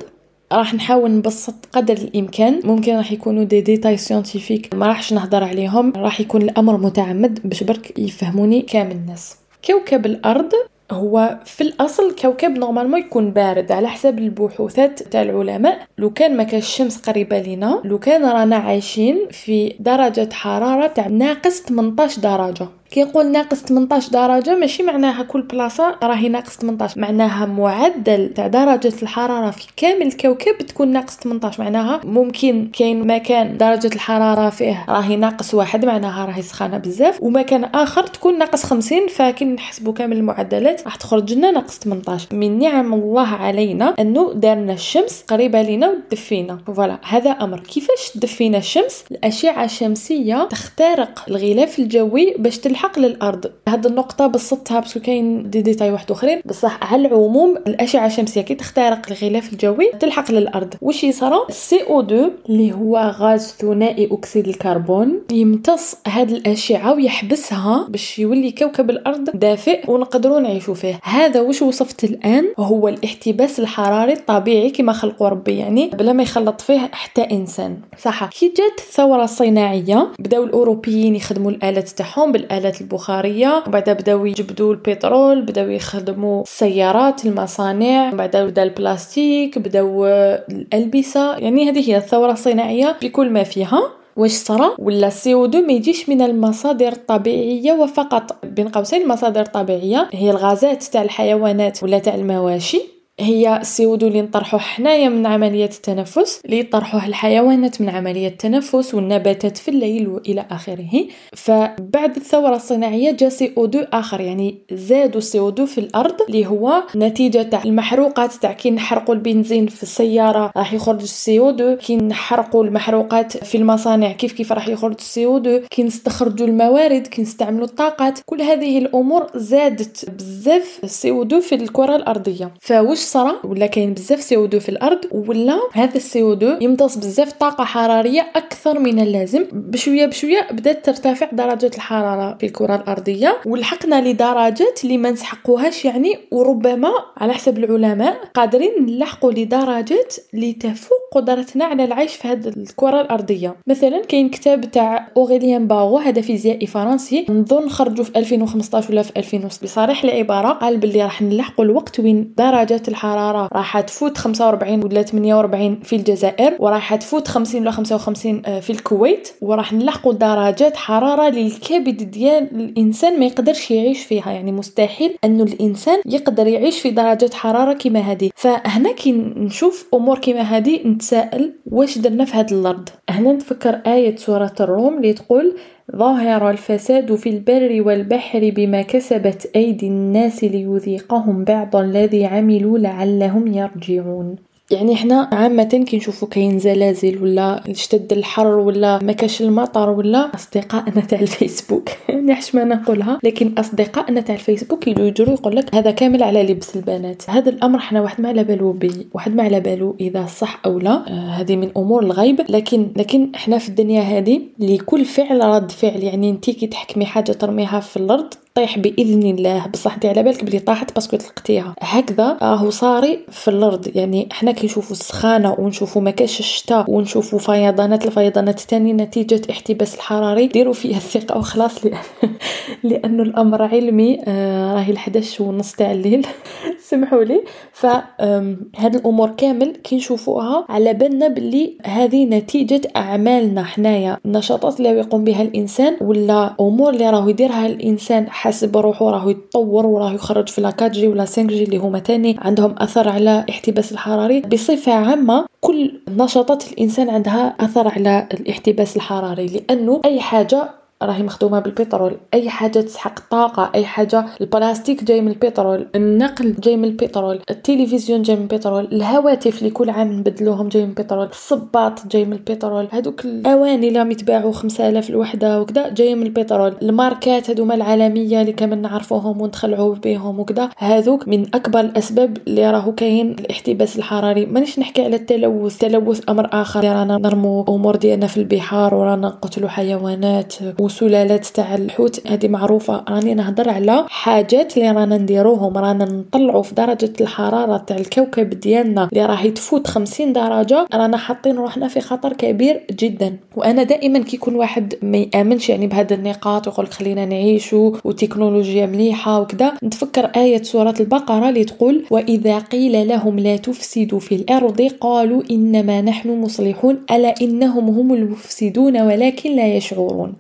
راح 0.53 0.75
نحاول 0.75 1.11
نبسط 1.11 1.55
قدر 1.73 1.95
الإمكان. 1.95 2.61
ممكن 2.65 2.97
راح 2.97 3.13
يكونوا 3.13 3.45
des 3.45 3.61
détails 3.61 3.97
scientifiques 3.97 4.75
ما 4.75 4.87
راحش 4.87 5.13
نهضر 5.13 5.45
عليهم 5.45 5.93
راح 5.97 6.21
يكون 6.21 6.43
الأمر 6.43 6.77
متعمد 6.77 7.49
باش 7.49 7.63
برك 7.63 7.99
يفهموني 7.99 8.63
كامل 8.63 8.93
الناس. 8.93 9.37
كوكب 9.65 10.07
الأرض 10.07 10.53
هو 10.93 11.39
في 11.45 11.61
الأصل 11.61 12.15
كوكب 12.15 12.51
normalement 12.59 13.01
يكون 13.01 13.31
بارد 13.31 13.73
على 13.73 13.89
حسب 13.89 14.19
البحوثات 14.19 15.03
تاع 15.03 15.23
العلماء. 15.23 15.87
لو 15.99 16.11
كان 16.11 16.37
ما 16.37 16.43
كانش 16.43 16.65
الشمس 16.65 17.01
قريبة 17.01 17.39
لينا 17.39 17.81
لو 17.85 17.99
كان 17.99 18.25
رانا 18.25 18.57
عايشين 18.57 19.29
في 19.31 19.75
درجة 19.81 20.29
حرارة 20.33 20.87
تاع 20.87 21.07
ناقص 21.07 21.63
18 21.63 22.21
درجة. 22.23 22.69
كي 22.91 23.05
نقول 23.05 23.33
ناقص 23.33 23.63
18 23.63 24.13
درجة 24.13 24.57
ماشي 24.57 24.83
معناها 24.83 25.23
كل 25.23 25.43
بلاصة 25.43 25.97
راهي 26.03 26.29
ناقص 26.29 26.57
18 26.57 27.01
معناها 27.01 27.47
معدل 27.47 28.33
تاع 28.35 28.47
درجة 28.47 28.93
الحرارة 29.03 29.51
في 29.51 29.67
كامل 29.77 30.07
الكوكب 30.07 30.59
تكون 30.59 30.89
ناقص 30.89 31.17
18 31.17 31.63
معناها 31.63 32.01
ممكن 32.05 32.71
كاين 32.73 33.07
مكان 33.07 33.57
درجة 33.57 33.95
الحرارة 33.95 34.51
فيه 34.51 34.85
راهي 34.89 35.17
ناقص 35.17 35.55
واحد 35.55 35.85
معناها 35.85 36.25
راهي 36.25 36.43
سخانة 36.43 36.79
بزاف 36.79 37.23
ومكان 37.23 37.65
آخر 37.65 38.07
تكون 38.07 38.39
ناقص 38.39 38.65
50 38.65 39.09
فكي 39.09 39.45
نحسبوا 39.45 39.93
كامل 39.93 40.17
المعدلات 40.17 40.85
راح 40.85 40.97
تخرج 40.97 41.33
لنا 41.33 41.51
ناقص 41.51 41.79
18 41.79 42.37
من 42.37 42.59
نعم 42.59 42.95
الله 42.95 43.29
علينا 43.29 43.95
انه 43.99 44.33
دارنا 44.35 44.73
الشمس 44.73 45.25
قريبة 45.29 45.63
لينا 45.63 45.89
وتدفينا 45.89 46.59
voilà 46.67 46.99
هذا 47.09 47.31
أمر. 47.31 47.61
كيفاش 47.61 48.11
تدفينا 48.15 48.59
الشمس؟ 48.59 49.05
الأشعة 49.11 49.65
الشمسية 49.65 50.45
تخترق 50.45 51.25
الغلاف 51.29 51.79
الجوي 51.79 52.35
باش 52.39 52.59
تلحق 52.59 52.80
الحق 52.81 52.99
للأرض. 52.99 53.51
هاد 53.69 53.87
النقطة 53.87 54.27
بسطتها 54.27 54.81
parce 54.81 54.93
que 54.93 55.01
كاين 55.01 55.51
دي 55.51 55.63
ديتاي 55.63 55.91
واحد 55.91 56.11
أخرين. 56.11 56.41
بصح 56.45 56.93
على 56.93 57.09
العموم 57.09 57.57
الأشعة 57.67 58.07
الشمسية 58.07 58.41
كي 58.41 58.55
تخترق 58.55 59.03
الغلاف 59.11 59.53
الجوي 59.53 59.91
تلحق 60.01 60.33
للأرض. 60.33 60.75
واش 60.83 61.05
يصرى؟ 61.05 61.37
ال 61.49 61.83
CO2 61.83 62.31
اللي 62.49 62.73
هو 62.73 63.15
غاز 63.19 63.55
ثنائي 63.59 64.09
أكسيد 64.13 64.49
الكربون 64.49 65.21
يمتص 65.33 65.97
هاد 66.07 66.31
الأشعة 66.31 66.95
ويحبسها 66.95 67.87
باش 67.89 68.19
يولي 68.19 68.51
كوكب 68.51 68.91
الأرض 68.91 69.31
دافئ 69.35 69.91
ونقدروا 69.91 70.41
نعيشوا 70.41 70.75
فيه. 70.75 71.01
هذا 71.03 71.41
واش 71.41 71.63
وصفت 71.63 72.05
الآن؟ 72.05 72.45
هو 72.59 72.89
الاحتباس 72.89 73.61
الحراري 73.61 74.13
الطبيعي 74.13 74.71
كما 74.71 74.93
خلقوا 74.93 75.29
ربي 75.29 75.59
يعني 75.59 75.87
بلا 75.87 76.13
ما 76.13 76.23
يخلط 76.23 76.61
فيه 76.61 76.91
حتى 76.93 77.23
إنسان. 77.23 77.77
صح. 78.03 78.25
كي 78.25 78.49
جات 78.49 78.79
الثورة 78.79 79.25
الصناعية 79.25 80.09
بداو 80.19 80.45
الأوروبيين 80.45 81.17
يخدموا 81.17 81.51
الآلات 81.51 81.89
تاعهم 81.89 82.33
بالآلات 82.33 82.70
الوحدات 82.71 82.81
البخارية. 82.81 83.65
وبعد 83.67 83.91
بداو 83.91 84.27
يجبدوا 84.27 84.73
البترول 84.73 85.43
بداو 85.43 85.69
يخدموا 85.69 86.43
السيارات 86.43 87.27
المصانع. 87.27 88.11
بعد 88.11 88.37
بدأ 88.37 88.63
البلاستيك 88.63 89.59
بداو 89.59 90.07
الألبسة. 90.07 91.37
يعني 91.37 91.71
هذه 91.71 91.91
هي 91.91 91.97
الثورة 91.97 92.33
الصناعية 92.33 92.97
بكل 93.03 93.31
ما 93.31 93.43
فيها. 93.43 93.83
واش 94.17 94.31
صرا؟ 94.31 94.75
ولا 94.79 95.07
ال 95.07 95.35
CO2 95.35 95.67
ما 95.67 95.73
يجيش 95.73 96.09
من 96.09 96.23
المصادر 96.23 96.93
الطبيعية 96.93 97.73
وفقط 97.73 98.45
بين 98.45 98.69
قوسين 98.69 99.03
المصادر 99.03 99.41
الطبيعية. 99.41 100.09
هي 100.13 100.31
الغازات 100.31 100.83
تاع 100.83 101.03
الحيوانات 101.03 101.83
ولا 101.83 101.99
تاع 101.99 102.15
المواشي. 102.15 103.00
هي 103.21 103.57
ال 103.61 103.72
CO2 103.72 104.07
اللي 104.07 104.23
نطرحوه 104.23 104.61
حنايا 104.61 105.09
من 105.09 105.27
عملية 105.27 105.65
التنفس 105.65 106.41
اللي 106.45 106.59
يطرحوه 106.59 107.07
الحيوانات 107.07 107.81
من 107.81 107.89
عملية 107.89 108.29
التنفس 108.29 108.95
والنباتات 108.95 109.59
في 109.59 109.69
الليل 109.69 110.09
وإلى 110.09 110.47
آخره. 110.51 111.07
فبعد 111.33 112.17
الثورة 112.17 112.57
الصناعية 112.57 113.11
جاء 113.11 113.29
CO2 113.29 113.81
آخر 113.93 114.21
يعني 114.21 114.59
زادوا 114.73 115.19
ال 115.19 115.39
CO2 115.39 115.67
في 115.67 115.79
الأرض 115.79 116.23
اللي 116.29 116.47
هو 116.47 116.83
نتيجة 116.97 117.43
تاع 117.43 117.63
المحروقات 117.65 118.33
تاع 118.33 118.53
كي 118.53 118.71
نحرقوا 118.71 119.15
البنزين 119.15 119.67
في 119.67 119.83
السيارة 119.83 120.53
راح 120.57 120.73
يخرج 120.73 121.03
ال 121.03 121.39
CO2 121.39 121.77
كي 121.77 121.97
نحرقوا 121.97 122.65
المحروقات 122.65 123.37
في 123.37 123.59
المصانع 123.59 124.13
كيف 124.13 124.33
كيف 124.33 124.53
راح 124.53 124.69
يخرج 124.69 124.95
ال 124.99 125.27
CO2 125.27 125.61
كي 125.71 125.83
نستخرجوا 125.83 126.47
الموارد 126.47 127.07
كي 127.07 127.23
نستعملوا 127.23 127.67
الطاقات. 127.67 128.21
كل 128.27 128.43
هذه 128.43 128.79
الأمور 128.79 129.27
زادت 129.35 130.11
بزاف 130.11 130.81
ال 130.85 131.11
CO2 131.11 131.41
في 131.41 131.55
الكرة 131.55 131.97
الأرضية. 131.97 132.51
فواش 132.61 133.10
صرا 133.11 133.35
ولا 133.45 133.67
كاين 133.67 133.95
بزاف 133.95 134.23
CO2 134.23 134.61
في 134.61 134.69
الأرض 134.69 134.99
ولا 135.13 135.61
هذا 135.73 135.97
ال 135.97 136.23
CO2 136.23 136.63
يمتص 136.63 136.97
بزاف 136.99 137.33
طاقة 137.33 137.65
حرارية 137.65 138.31
أكثر 138.37 138.79
من 138.79 139.01
اللازم. 139.01 139.47
بشوية 139.53 140.07
بشوية 140.07 140.49
بدات 140.53 140.87
ترتفع 140.87 141.29
درجة 141.33 141.71
الحرارة 141.75 142.37
في 142.41 142.47
الكرة 142.47 142.77
الأرضية 142.77 143.37
ولحقنا 143.47 144.09
لدرجات 144.09 144.85
اللي 144.85 144.99
ما 144.99 145.11
نسحقوهاش 145.11 145.85
يعني 145.85 146.19
وربما 146.31 146.93
على 147.17 147.33
حسب 147.33 147.59
العلماء 147.59 148.17
قادرين 148.35 148.71
نلحقوا 148.87 149.33
لدرجات 149.33 150.17
اللي 150.35 150.53
تفوق 150.53 150.99
قدرتنا 151.13 151.65
على 151.65 151.85
العيش 151.85 152.17
في 152.17 152.29
هذه 152.29 152.49
الكرة 152.49 153.01
الأرضية. 153.01 153.55
مثلا 153.67 154.03
كاين 154.09 154.29
كتاب 154.29 154.71
تاع 154.71 155.09
Aurélien 155.17 155.67
Barrau 155.67 155.99
هذا 155.99 156.21
فيزيائي 156.21 156.67
فرنسي 156.67 157.27
نظن 157.29 157.69
خرجوا 157.69 158.05
في 158.05 158.19
2015 158.19 158.93
ولا 158.93 159.03
في 159.03 159.13
2006 159.17 159.65
بصريح 159.65 160.05
العباره 160.05 160.49
قال 160.49 160.77
باللي 160.77 161.03
راح 161.03 161.23
نلحقوا 161.23 161.65
الوقت 161.65 162.01
وين 162.01 162.35
درجه 162.39 162.83
الحرارة 163.01 163.49
راح 163.53 163.81
تفوت 163.81 164.19
45 164.19 164.85
ولا 164.85 165.03
48 165.03 165.81
في 165.81 165.97
الجزائر 165.97 166.57
وراح 166.59 166.95
تفوت 166.95 167.29
50 167.29 167.61
ولا 167.61 167.71
55 167.71 168.43
آه، 168.47 168.61
في 168.61 168.71
الكويت 168.71 169.29
وراح 169.41 169.73
نلحقوا 169.73 170.13
درجات 170.13 170.77
حرارة 170.77 171.29
للكبد 171.29 172.11
ديال 172.11 172.49
الإنسان 172.55 173.21
ما 173.21 173.27
يقدرش 173.27 173.71
يعيش 173.71 174.05
فيها. 174.05 174.33
يعني 174.33 174.53
مستحيل 174.53 175.17
انه 175.25 175.43
الإنسان 175.43 175.99
يقدر 176.07 176.47
يعيش 176.47 176.81
في 176.81 176.91
درجه 176.91 177.31
حرارة 177.35 177.73
كما 177.73 178.01
هذه. 178.01 178.31
فهنا 178.35 178.93
كي 178.93 179.13
نشوف 179.37 179.89
أمور 179.95 180.19
كما 180.19 180.41
هذه 180.41 180.87
نتساءل 180.87 181.53
واش 181.67 181.99
درنا 181.99 182.25
في 182.25 182.35
هذا 182.35 182.57
الأرض. 182.57 182.89
هنا 183.11 183.33
نتفكر 183.33 183.81
آية 183.87 184.17
سورة 184.17 184.55
الروم 184.61 184.97
اللي 184.97 185.13
تقول 185.13 185.57
ظهر 185.97 186.51
الفساد 186.51 187.15
في 187.15 187.29
البر 187.31 187.83
والبحر 187.87 188.53
بما 188.57 188.83
كسبت 188.83 189.51
أيدي 189.57 189.89
الناس 189.89 190.45
ليذيقهم 190.45 191.45
بعض 191.45 191.77
الذي 191.77 192.27
عملوا 192.27 192.79
لعلهم 192.79 193.47
يرجعون. 193.47 194.37
يعني 194.71 194.97
حنا 194.97 195.29
عامة 195.33 195.85
كي 195.89 195.97
نشوفو 195.97 196.27
كاين 196.27 196.59
زلازل 196.59 197.23
ولا 197.23 197.71
اشتد 197.71 198.13
الحر 198.13 198.47
ولا 198.47 198.99
ما 199.03 199.13
كاش 199.13 199.43
المطر 199.43 199.91
ولا 199.91 200.35
أصدقائنا 200.35 201.01
تاع 201.01 201.21
الفيسبوك. 201.21 201.89
يعني 202.09 202.35
حش 202.35 202.55
ما 202.55 202.65
نقولها؟ 202.65 203.19
لكن 203.25 203.53
أصدقائنا 203.59 204.21
تاع 204.21 204.35
الفيسبوك 204.35 204.87
يجروا 204.87 205.35
يقول 205.35 205.57
لك 205.57 205.75
هذا 205.75 205.91
كامل 205.91 206.23
على 206.23 206.43
لبس 206.43 206.77
البنات. 206.77 207.23
هذا 207.31 207.51
الأمر 207.51 207.79
حنا 207.79 208.01
واحد 208.01 208.21
ما 208.21 208.29
على 208.29 208.45
بالو 208.45 208.73
بي 208.73 209.07
واحد 209.15 209.35
ما 209.35 209.43
على 209.43 209.61
بالو 209.61 209.97
إذا 210.01 210.27
صح 210.27 210.61
أو 210.67 210.79
لا. 210.79 210.91
آه 211.09 211.31
هذه 211.31 211.57
من 211.57 211.71
أمور 211.77 212.03
الغيب. 212.03 212.41
لكن 212.49 212.89
لكن 212.97 213.33
حنا 213.35 213.59
في 213.59 213.69
الدنيا 213.69 214.01
هذه 214.01 214.41
لكل 214.59 215.05
فعل 215.05 215.41
رد 215.45 215.71
فعل. 215.71 216.03
يعني 216.03 216.31
انت 216.31 216.51
كي 216.51 216.67
تحكمي 216.67 217.07
حاجة 217.07 217.33
ترميها 217.33 217.81
في 217.81 217.97
الأرض 217.97 218.35
طيح 218.61 218.79
بإذن 218.79 219.23
الله. 219.23 219.67
بصح 219.67 219.99
دي 219.99 220.09
على 220.09 220.23
بالك 220.23 220.45
بلي 220.45 220.59
طاحت 220.59 220.95
parce 220.95 221.09
que 221.09 221.17
طلقتيها 221.17 221.75
هكذا 221.81 222.39
راهو 222.43 222.71
صاري 222.71 223.19
في 223.31 223.49
الأرض. 223.49 223.97
يعني 223.97 224.29
حنا 224.33 224.53
كي 224.53 224.67
نشوفوا 224.67 224.93
السخانة 224.93 225.57
ونشوفوا 225.59 226.03
ما 226.03 226.11
كاش 226.11 226.41
الشتاء 226.41 226.91
ونشوفوا 226.91 227.39
فيضانات 227.39 228.07
الفيضانات 228.07 228.59
الثاني 228.59 228.93
نتيجة 228.93 229.43
احتباس 229.51 229.95
الحراري. 229.95 230.47
ديروا 230.47 230.73
فيها 230.73 230.97
الثقة 230.97 231.39
وخلاص 231.39 231.85
لأن 231.85 231.99
لأنه 232.91 233.23
الأمر 233.23 233.63
علمي. 233.63 234.21
آه 234.25 234.75
راهي 234.75 234.95
ال11 234.95 235.41
ونص 235.41 235.73
تاع 235.73 235.93
الليل. 235.93 236.27
سمحوا 236.89 237.25
لي. 237.25 237.45
فهاد 237.73 238.95
الأمور 238.95 239.31
كامل 239.31 239.77
كي 239.85 239.97
نشوفوها 239.97 240.65
على 240.69 240.95
بالنا 240.95 241.29
باللي 241.29 241.77
هذه 241.85 242.25
نتيجة 242.25 242.81
أعمالنا 242.97 243.65
حنايا. 243.65 244.19
النشاطات 244.25 244.79
اللي 244.79 244.89
يقوم 244.89 245.25
بها 245.25 245.43
الإنسان 245.43 245.97
ولا 246.01 246.55
أمور 246.61 246.93
اللي 246.93 247.11
راهو 247.11 247.29
يديرها 247.29 247.67
الإنسان 247.67 248.31
حاسب 248.51 248.77
روحو 248.77 249.11
راهو 249.11 249.31
يتطور 249.31 249.87
وراه 249.87 250.13
يخرج 250.13 250.49
في 250.49 250.61
la 250.61 250.69
4G 250.69 251.09
ولا 251.09 251.25
5G 251.25 251.65
اللي 251.65 251.77
هما 251.77 251.99
تاني 251.99 252.37
عندهم 252.39 252.75
أثر 252.79 253.09
على 253.09 253.45
الاحتباس 253.45 253.93
الحراري. 253.93 254.41
بصفة 254.41 254.93
عامة 254.93 255.47
كل 255.61 256.01
نشاطات 256.09 256.73
الإنسان 256.73 257.11
عندها 257.11 257.57
أثر 257.61 257.89
على 257.89 258.29
الاحتباس 258.35 258.97
الحراري 258.97 259.47
لأنه 259.47 260.01
أي 260.05 260.21
حاجة 260.21 260.80
راهي 261.03 261.23
مخدومة 261.23 261.59
بالبترول. 261.61 262.17
أي 262.35 262.51
حاجة 262.51 262.81
تسحق 262.81 263.19
طاقة 263.31 263.71
أي 263.75 263.85
حاجة 263.85 264.27
البلاستيك 264.41 265.05
جاي 265.05 265.21
من 265.21 265.29
البترول 265.29 265.87
النقل 265.95 266.55
جاي 266.55 266.77
من 266.77 266.85
البترول 266.85 267.41
التلفزيون 267.51 268.23
جاي 268.23 268.37
من 268.37 268.43
البترول 268.43 268.89
الهواتف 268.93 269.59
اللي 269.59 269.71
كل 269.71 269.91
عام 269.91 270.13
نبدلوهم 270.13 270.69
جاي 270.69 270.83
من 270.83 270.89
البترول 270.89 271.27
الصباط 271.27 272.07
جاي 272.07 272.25
من 272.25 272.33
البترول. 272.33 272.89
هذوك 272.91 273.25
الأواني 273.25 273.89
اللي 273.89 273.99
راهم 273.99 274.11
يتباعوا 274.11 274.53
5000 274.53 275.11
الوحدة 275.11 275.61
وكذا 275.61 275.89
جاي 275.89 276.15
من 276.15 276.23
البترول. 276.23 276.77
الماركات 276.83 277.51
هذوما 277.51 277.75
العالميه 277.75 278.41
اللي 278.41 278.53
كامل 278.53 278.79
نعرفوهم 278.79 279.41
ونتخلعوا 279.41 279.95
بهم 279.95 280.41
وكذا 280.41 280.71
هذوك 280.79 281.29
من 281.29 281.47
أكبر 281.55 281.81
الأسباب 281.81 282.39
اللي 282.49 282.71
راهو 282.71 282.93
كاين 282.95 283.31
الاحتباس 283.31 283.99
الحراري. 283.99 284.47
مانيش 284.47 284.79
نحكي 284.79 285.05
على 285.05 285.17
التلوث. 285.17 285.85
التلوث 285.85 286.21
أمر 286.29 286.49
آخر. 286.53 286.85
رانا 286.85 287.19
نرمو 287.19 287.65
أمور 287.69 287.97
ديالنا 287.97 288.27
في 288.27 288.37
البحار 288.37 288.95
ورانا 288.95 289.27
نقتلوا 289.29 289.69
حيوانات 289.69 290.55
وسلالات 290.91 291.47
تاع 291.47 291.75
الحوت 291.75 292.27
هذه 292.29 292.49
معروفة. 292.49 293.05
راني 293.09 293.35
نهضر 293.35 293.69
على 293.69 294.05
حاجات 294.09 294.77
اللي 294.77 294.91
رانا 294.91 295.19
نديروهم. 295.19 295.79
رانا 295.79 296.05
نطلعوا 296.05 296.63
في 296.63 296.75
درجة 296.75 297.13
الحرارة 297.21 297.77
تاع 297.77 297.97
الكوكب 297.97 298.51
ديالنا 298.51 299.09
اللي 299.13 299.27
راهي 299.27 299.51
تفوت 299.51 299.87
50 299.87 300.33
درجة. 300.33 300.87
رانا 300.95 301.17
حاطين 301.17 301.57
روحنا 301.57 301.89
في 301.89 302.01
خطر 302.01 302.33
كبير 302.33 302.87
جدا. 302.91 303.37
وأنا 303.57 303.83
دائما 303.83 304.19
كي 304.19 304.37
يكون 304.37 304.55
واحد 304.55 304.95
ما 305.03 305.17
يآمنش 305.35 305.69
يعني 305.69 305.87
بهذه 305.87 306.15
النقاط 306.15 306.69
ويقول 306.69 306.87
خلينا 306.87 307.25
نعيشوا 307.25 307.93
وتكنولوجيا 308.05 308.87
مليحة 308.87 309.41
وكذا 309.41 309.73
نتفكر 309.85 310.25
آية 310.25 310.63
سورة 310.63 310.95
البقرة 311.01 311.49
اللي 311.49 311.65
تقول 311.65 312.05
وإذا 312.11 312.59
قيل 312.59 313.09
لهم 313.09 313.39
لا 313.39 313.57
تفسدوا 313.57 314.19
في 314.19 314.35
الأرض 314.35 314.83
قالوا 315.01 315.43
إنما 315.51 316.01
نحن 316.01 316.41
مصلحون 316.41 316.99
ألا 317.11 317.35
إنهم 317.43 317.89
هم 317.89 318.15
المفسدون 318.15 319.01
ولكن 319.01 319.57
لا 319.57 319.77
يشعرون؟ 319.77 320.35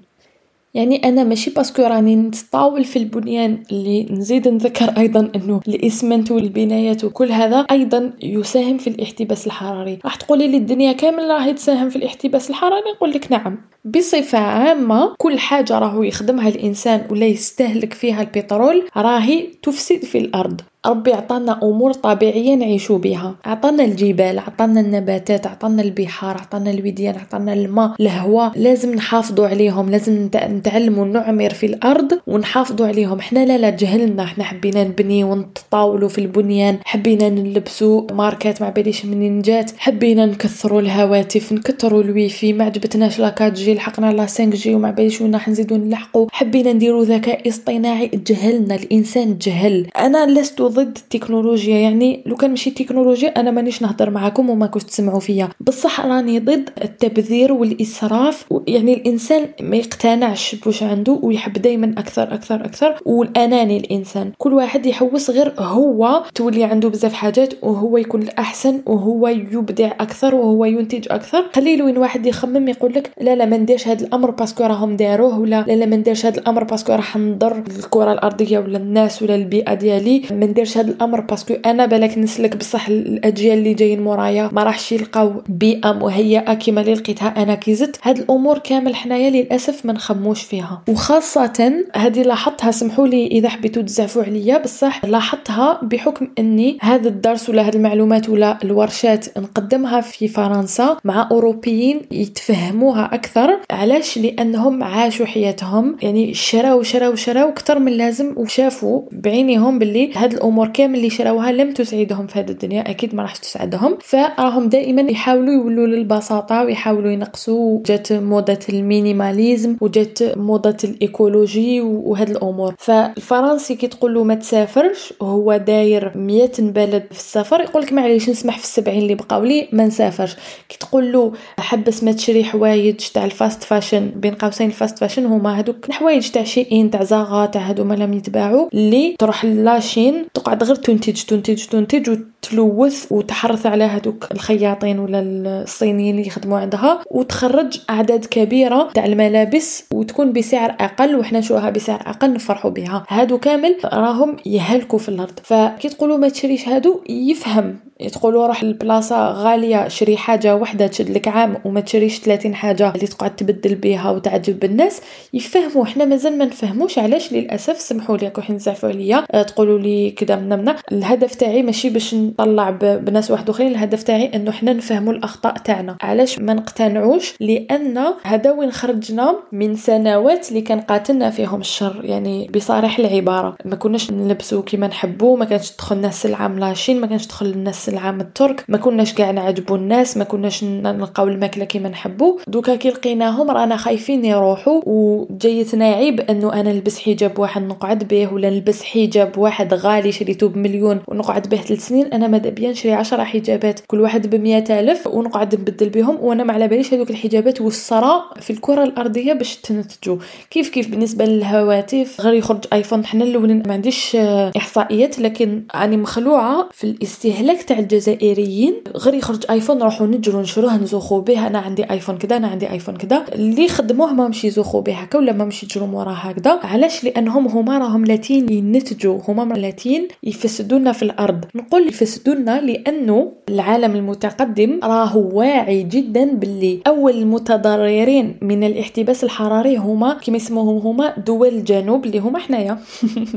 يعني 0.75 0.97
أنا 0.97 1.25
ماشي 1.25 1.51
parce 1.51 1.71
que 1.71 1.83
راني 1.83 2.17
نتطاول 2.17 2.85
في 2.85 2.99
البنيان 2.99 3.63
اللي 3.73 4.07
نزيد 4.11 4.49
نذكر 4.49 4.99
أيضا 4.99 5.31
إنه 5.37 5.61
الإسمنت 5.69 6.31
والبنايات 6.31 7.05
وكل 7.05 7.33
هذا 7.33 7.57
أيضا 7.59 8.13
يساهم 8.23 8.79
في 8.79 8.87
الاحتباس 8.87 9.47
الحراري. 9.47 9.99
راح 10.05 10.15
تقولي 10.15 10.49
لي 10.49 10.57
الدنيا 10.57 10.93
كامل 10.93 11.31
راهي 11.31 11.53
تساهم 11.53 11.91
في 11.91 11.97
الاحتباس 11.97 12.51
الحراري؟ 12.51 12.91
نقول 12.97 13.11
لك 13.11 13.33
نعم. 13.33 13.59
بصفة 13.85 14.39
عامة 14.39 15.15
كل 15.19 15.39
حاجة 15.39 15.79
راهو 15.79 16.03
يخدمها 16.03 16.49
الإنسان 16.49 17.07
ولا 17.11 17.27
يستهلك 17.27 17.93
فيها 17.95 18.23
البترول 18.23 18.89
راهي 18.97 19.47
تفسد 19.63 20.05
في 20.05 20.19
الأرض. 20.19 20.61
ربي 20.87 21.13
عطانا 21.13 21.59
أمور 21.63 21.93
طبيعية 21.93 22.55
نعيشو 22.55 22.99
بها. 22.99 23.35
عطانا 23.45 23.85
الجبال 23.85 24.39
عطانا 24.39 24.81
النباتات 24.81 25.47
عطانا 25.47 25.83
البحار 25.83 26.37
عطانا 26.37 26.71
الوديان 26.71 27.15
عطانا 27.17 27.53
الماء 27.53 27.95
الهواء. 28.01 28.53
لازم 28.57 28.95
نحافظوا 28.95 29.47
عليهم 29.47 29.91
لازم 29.91 30.29
نتعلموا 30.35 31.05
نعمر 31.05 31.51
في 31.51 31.67
الأرض 31.67 32.19
ونحافظوا 32.27 32.87
عليهم. 32.87 33.21
حنا 33.21 33.47
لا 33.47 33.59
لا 33.59 33.71
جهلنا. 33.71 34.27
حنا 34.27 34.45
حبينا 34.45 34.85
نبني 34.85 35.25
ونتطاولوا 35.25 36.09
في 36.09 36.19
البنيان 36.19 36.79
حبينا 36.85 37.29
نلبسوا 37.29 38.13
ماركات 38.13 38.63
ما 38.63 38.71
باليش 38.71 39.07
منين 39.07 39.43
جات 39.43 39.71
حبينا 39.79 40.27
نكثروا 40.27 40.81
الهواتف 40.81 41.53
نكثروا 41.53 42.03
الويفي. 42.03 42.53
ما 42.53 42.65
عجبتناش 42.65 43.19
لا 43.19 43.27
4 43.27 43.49
G 43.49 43.75
لحقنا 43.75 44.13
لا 44.13 44.27
5 44.27 44.45
G 44.45 44.75
وما 44.75 44.91
باليش 44.91 45.21
وين 45.21 45.35
راح 45.35 45.49
نزيدو 45.49 45.77
نلحقوا. 45.77 46.27
حبينا 46.33 46.73
نديروا 46.73 47.05
ذكاء 47.05 47.49
اصطناعي. 47.49 48.11
جهلنا. 48.27 48.75
الإنسان 48.75 49.39
جهل. 49.39 49.87
أنا 49.97 50.41
لست 50.41 50.70
ضد 50.71 50.97
التكنولوجيا. 50.97 51.79
يعني 51.79 52.23
لو 52.27 52.37
كان 52.37 52.51
ماشي 52.51 52.71
تكنولوجيا 52.71 53.41
أنا 53.41 53.51
مانيش 53.51 53.83
نهضر 53.83 54.11
معاكم 54.11 54.51
وما 54.51 54.67
كنتش 54.67 54.85
تسمعوا 54.85 55.21
فيا. 55.21 55.49
بصح 55.61 56.07
راني 56.07 56.39
ضد 56.39 56.71
التبذير 56.85 57.53
والإسراف. 57.53 58.47
يعني 58.67 58.95
الإنسان 58.95 59.47
ما 59.61 59.77
يقتنعش 59.77 60.55
بوش 60.55 60.83
عنده 60.83 61.19
ويحب 61.23 61.53
دائما 61.53 61.95
أكثر 61.99 62.35
أكثر 62.35 62.65
أكثر. 62.65 62.95
والأناني 63.07 63.77
الإنسان. 63.77 64.33
كل 64.39 64.53
واحد 64.53 64.87
يحوس 64.87 65.31
غير 65.31 65.55
هو. 65.59 66.23
تولي 66.35 66.65
عنده 66.65 66.89
بزاف 66.89 67.13
حاجات 67.13 67.55
وهو 67.63 67.97
يكون 67.97 68.23
الأحسن 68.23 68.81
وهو 68.87 69.29
يبدع 69.29 69.93
أكثر 70.01 70.35
وهو 70.35 70.65
ينتج 70.65 71.07
أكثر. 71.11 71.45
خلي 71.55 71.83
وين 71.83 71.99
واحد 71.99 72.27
يخمم 72.27 72.69
يقول 72.69 72.95
لك 72.95 73.11
لا 73.21 73.35
لا 73.35 73.45
ما 73.45 73.57
نديرش 73.57 73.89
هذا 73.89 74.07
الأمر 74.07 74.31
parce 74.31 74.52
que 74.52 74.65
راهم 74.65 74.97
داروه 74.97 75.39
ولا 75.39 75.65
لا 75.69 75.73
لا 75.73 75.87
ما 75.87 75.97
نديرش 75.97 76.27
هذا 76.27 76.41
الأمر 76.41 76.65
parce 76.65 76.82
que 76.82 76.93
راح 76.93 77.17
نضر 77.17 77.63
الكرة 77.79 78.13
الأرضية 78.13 78.59
ولا 78.59 78.79
الناس 78.79 79.23
ولا 79.23 79.35
البيئة 79.35 79.75
ديالي. 79.75 80.23
ما 80.31 80.47
نديرش 80.61 80.79
هذا 80.79 80.91
الأمر 80.91 81.21
parce 81.21 81.42
que 81.42 81.55
أنا 81.67 81.87
بالك 81.87 82.19
نسلك 82.19 82.57
بصح 82.57 82.89
الأجيال 82.89 83.59
اللي 83.59 83.75
جايين 83.75 84.03
مورايا 84.03 84.51
ما 84.53 84.63
راحش 84.65 84.93
يلقاو 84.93 85.33
بيئة 85.49 85.93
مهيئة 85.93 86.55
كما 86.55 86.81
اللي 86.81 86.95
لقيتها 86.95 87.43
أنا 87.43 87.55
كي 87.55 87.75
زدت. 87.75 87.99
هاد 88.03 88.19
الأمور 88.19 88.59
كامل 88.59 88.95
حنايا 88.95 89.31
للأسف 89.31 89.87
ما 89.87 89.93
نخموش 89.93 90.43
فيها. 90.43 90.83
وخاصة 90.89 91.85
هذه 91.95 92.23
لاحظتها 92.23 92.71
سمحوا 92.71 93.07
لي 93.07 93.27
إذا 93.27 93.49
حبيتوا 93.49 93.83
تزعفوا 93.83 94.23
عليا 94.23 94.59
بصح 94.59 95.05
لاحظتها 95.05 95.81
بحكم 95.83 96.29
إني 96.39 96.79
هذا 96.81 97.09
الدرس 97.09 97.51
ولا 97.51 97.63
هذه 97.63 97.75
المعلومات 97.75 98.29
ولا 98.29 98.59
الورشات 98.65 99.39
نقدمها 99.39 100.01
في 100.01 100.29
فرنسا 100.29 100.97
مع 101.05 101.29
أوروبيين 101.31 102.01
يتفهموها 102.11 103.15
أكثر. 103.15 103.59
علاش؟ 103.71 104.19
لأنهم 104.19 104.83
عاشوا 104.83 105.27
حياتهم 105.27 105.97
يعني 106.03 106.35
شراو 106.35 106.83
شراو 106.83 107.15
شراو 107.15 107.49
أكثر 107.49 107.79
من 107.79 107.93
لازم 107.93 108.35
وشافوا 108.37 109.03
بعينيهم 109.13 109.79
باللي 109.79 110.13
هاد 110.15 110.33
الأمور 110.33 110.50
الأمور 110.51 110.69
كامل 110.69 110.95
اللي 110.95 111.11
شراوها 111.11 111.53
لم 111.53 111.73
تسعدهم 111.73 112.27
في 112.27 112.39
هذه 112.39 112.51
الدنيا 112.51 112.91
أكيد 112.91 113.15
ما 113.15 113.23
راح 113.23 113.37
تسعدهم. 113.37 113.99
فراهم 114.01 114.69
دائما 114.69 115.11
يحاولوا 115.11 115.55
يولوا 115.55 115.87
للبساطة 115.87 116.65
ويحاولوا 116.65 117.11
ينقصوا 117.11 117.81
جات 117.87 118.13
موضة 118.13 118.59
ال 118.69 118.78
minimalisme 118.78 119.77
وجات 119.81 120.39
موضة 120.39 120.77
ال 120.85 120.96
écologie 120.96 121.81
وهاد 121.81 122.31
الأمور. 122.31 122.75
فالفرنسي 122.79 123.75
كي 123.75 123.87
تقول 123.87 124.15
له 124.15 124.25
ما 124.25 124.35
تسافرش 124.35 125.15
وهو 125.21 125.57
داير 125.57 126.13
100 126.15 126.51
بلد 126.59 127.03
في 127.11 127.19
السفر 127.19 127.61
يقول 127.61 127.83
لك 127.83 127.93
معليش 127.93 128.29
نسمح 128.29 128.59
في 128.59 128.65
السبعين 128.65 129.03
اللي 129.03 129.15
بقاو 129.15 129.45
لي 129.45 129.69
ما 129.73 129.87
نسافرش. 129.87 130.37
كي 130.69 130.79
تقول 130.79 131.13
له 131.13 131.33
حبس 131.59 132.05
ما 132.05 132.13
تشري 132.13 132.45
حوايج 132.45 132.97
تاع 133.15 133.25
الفاست 133.25 133.63
فاشن 133.63 134.11
بين 134.17 134.35
قوسين 134.35 134.67
الفاست 134.67 134.99
فاشن 134.99 135.27
هما 135.27 135.59
هذوك 135.59 135.89
الحوايج 135.89 136.31
تاع 136.31 136.45
شيئين 136.45 136.91
تاع 136.91 137.05
زاغا 137.05 137.47
تاع 137.47 137.61
هادو 137.61 137.85
ما 137.85 137.95
لم 137.95 138.15
يتباعوا 138.15 138.69
اللي 138.75 139.17
تروح 139.19 139.45
لاشين 139.45 140.27
гадгар 140.47 140.79
түнтэж 140.87 141.25
түнтэж 141.31 141.69
түнтэж 141.73 142.05
وتلوث 142.45 143.13
وتحرث 143.13 143.67
على 143.67 143.85
هذوك 143.85 144.29
الخياطين 144.33 144.99
ولا 144.99 145.21
الصينيين 145.21 146.15
اللي 146.15 146.27
يخدموا 146.27 146.59
عندها 146.59 147.01
وتخرج 147.11 147.81
أعداد 147.91 148.25
كبيرة 148.25 148.91
تاع 148.95 149.05
الملابس 149.05 149.85
وتكون 149.95 150.33
بسعر 150.33 150.71
أقل 150.81 151.17
وحنا 151.17 151.39
نشوفها 151.39 151.71
بسعر 151.71 152.01
أقل 152.07 152.33
نفرحوا 152.33 152.71
بها. 152.71 153.05
هادو 153.09 153.39
كامل 153.39 153.77
راهم 153.85 154.37
يهلكوا 154.47 154.99
في 154.99 155.09
الأرض. 155.09 155.41
فكي 155.43 155.89
تقولوا 155.89 156.17
ما 156.17 156.29
تشريش 156.29 156.69
هادو 156.69 157.01
يفهم. 157.09 157.77
تقولوا 158.13 158.47
روح 158.47 158.63
البلاصة 158.63 159.31
غالية 159.31 159.89
شري 159.89 160.17
حاجة 160.17 160.57
واحدة 160.57 160.87
تشد 160.87 161.11
لك 161.11 161.29
عام 161.29 161.57
وما 161.65 161.81
تشريش 161.81 162.19
30 162.19 162.55
حاجة 162.55 162.95
اللي 162.95 163.07
تقعد 163.07 163.37
تبدل 163.37 163.75
بها 163.75 164.11
وتعجب 164.11 164.61
بالناس 164.61 165.01
يفهموا 165.33 165.85
حنا 165.85 166.05
مازال 166.05 166.39
ما 166.39 166.45
نفهموش 166.45 166.99
علاش 166.99 167.33
للأسف 167.33 167.81
سمحوا 167.81 168.17
لي 168.17 168.31
كون 168.31 168.45
نزعفوا 168.51 168.89
عليا. 168.89 169.43
تقولوا 169.43 169.79
لي 169.79 170.11
كذا 170.11 170.37
منمنا 170.37 170.77
الهدف 170.93 171.35
تاعي 171.35 171.63
ماشي 171.63 171.91
باش 171.91 172.15
نطلع 172.31 172.71
بناس 172.81 173.31
واحد 173.31 173.51
آخرين 173.51 173.71
الهدف 173.71 174.03
تاعي 174.03 174.31
إنه 174.35 174.51
حنا 174.51 174.73
نفهموا 174.73 175.13
الأخطاء 175.13 175.55
تاعنا. 175.59 175.97
علاش 176.01 176.39
ما 176.39 176.55
نقتنعوش؟ 176.55 177.35
لأن 177.41 178.05
هذا 178.23 178.51
وين 178.51 178.71
خرجنا؟ 178.71 179.37
من 179.53 179.75
سنوات 179.77 180.49
اللي 180.49 180.61
كان 180.61 180.81
قاتلنا 180.81 181.31
فيهم 181.31 181.61
الشر 181.61 182.01
يعني 182.05 182.51
بصريح 182.55 182.99
العبارة. 182.99 183.57
ما 183.65 183.77
كناش 183.77 184.11
نلبسوا 184.11 184.63
كيما 184.63 184.87
نحبوا 184.87 185.37
ما 185.37 185.45
كانش 185.45 185.71
تدخلنا 185.71 186.09
السلعة 186.09 186.49
ملاشين 186.49 187.01
ما 187.01 187.07
كانش 187.07 187.27
تدخل 187.27 187.47
الناس 187.47 187.89
العام 187.89 188.21
الترك 188.21 188.65
ما 188.69 188.79
كناش 188.79 189.15
كاع 189.15 189.31
نعجبوا 189.31 189.77
الناس 189.77 190.17
ما 190.17 190.25
كناش 190.25 190.65
نلقاو 190.65 191.29
الماكلة 191.29 191.65
كيما 191.65 191.89
نحبوا. 191.89 192.39
دوكا 192.47 192.77
كي 192.77 192.89
لقيناهم 192.89 193.51
رانا 193.51 193.77
خايفين 193.77 194.25
يروحوا 194.25 194.81
وجايتنا 194.87 195.85
عيب 195.85 196.21
إنه 196.21 196.53
أنا 196.53 196.73
نلبس 196.73 196.99
حجاب 196.99 197.39
واحد 197.39 197.63
نقعد 197.63 198.09
به 198.09 198.33
ولا 198.33 198.51
نلبس 198.51 198.83
حجاب 198.83 199.39
واحد 199.39 199.75
غالي 199.75 200.13
شريته 200.13 200.49
بمليون 200.49 201.01
ونقعد 201.09 201.49
به 201.49 201.57
ثلاث 201.57 201.87
سنين 201.87 202.07
أنا 202.21 202.29
ماذا 202.29 202.51
بيا 202.51 202.71
نشري 202.71 202.93
عشرة 202.93 203.25
حجابات. 203.25 203.81
كل 203.87 204.01
واحد 204.01 204.27
ب 204.27 204.47
ألف 204.71 205.07
ونقعد 205.07 205.55
نبدل 205.55 205.89
بهم 205.89 206.19
وأنا 206.21 206.45
ما 206.45 206.53
على 206.53 206.69
باليش 206.69 206.95
هذوك 206.95 207.11
الحجابات 207.11 207.61
وش 207.61 207.99
صرا 207.99 208.25
في 208.41 208.51
الكرة 208.53 208.85
الأرضية 208.85 209.33
باش 209.33 209.57
تنتجوا 209.57 210.17
كيف 210.51 210.69
كيف 210.69 210.91
بالنسبة 210.91 211.25
للهواتف؟ 211.25 212.21
غير 212.21 212.35
يخرج 212.35 212.65
iPhone 212.73 213.07
حنا 213.07 213.25
الأولين 213.25 213.63
ما 213.67 213.73
عنديش 213.73 214.17
إحصائيات 214.57 215.19
لكن 215.19 215.63
راني 215.75 215.97
مخلوعة 215.97 216.69
في 216.73 216.85
الاستهلاك 216.85 217.63
تاع 217.63 217.79
الجزائريين. 217.79 218.75
غير 218.97 219.15
يخرج 219.15 219.45
iPhone 219.51 219.79
نروحو 219.79 220.07
نجرو 220.07 220.41
نشروه 220.41 220.77
نزوخو 220.77 221.21
به 221.21 221.47
أنا 221.47 221.59
عندي 221.59 221.91
iPhone 221.91 222.19
كذا 222.19 222.37
أنا 222.37 222.49
عندي 222.49 222.71
iPhone 222.71 222.97
كذا. 222.97 223.25
اللي 223.33 223.69
خدموه 223.69 224.13
ما 224.13 224.29
مشي 224.29 224.47
يزوخو 224.47 224.81
به 224.81 224.93
هكا 224.93 225.19
ولا 225.19 225.33
ما 225.33 225.45
مشي 225.45 225.67
يجرو 225.67 225.87
موراه 225.87 226.13
هكذا. 226.13 226.61
علاش؟ 226.63 227.05
لأنهم 227.05 227.47
هما 227.49 227.79
راهم 227.79 228.05
لاهيين 228.05 228.53
ينتجوا 228.53 229.19
هما 229.29 229.55
لاهيين 229.55 230.09
يفسدونا 230.23 230.93
في 230.93 231.03
الأرض. 231.03 231.45
نقول 231.55 231.89
يفسدونا 231.89 232.10
لأنه 232.19 233.33
العالم 233.49 233.97
المتقدم 233.97 234.81
راهو 234.85 235.39
واعي 235.39 235.83
جدا 235.83 236.25
باللي 236.25 236.81
أول 236.87 237.15
المتضررين 237.15 238.37
من 238.43 238.65
الاحتباس 238.65 239.25
الحراري 239.25 239.77
هما 239.77 240.15
كما 240.15 240.37
يسموهم 240.37 240.79
هما 240.79 241.15
دول 241.27 241.49
الجنوب 241.49 242.07
اللي 242.07 242.19
هما 242.19 242.39
حنايا. 242.39 242.79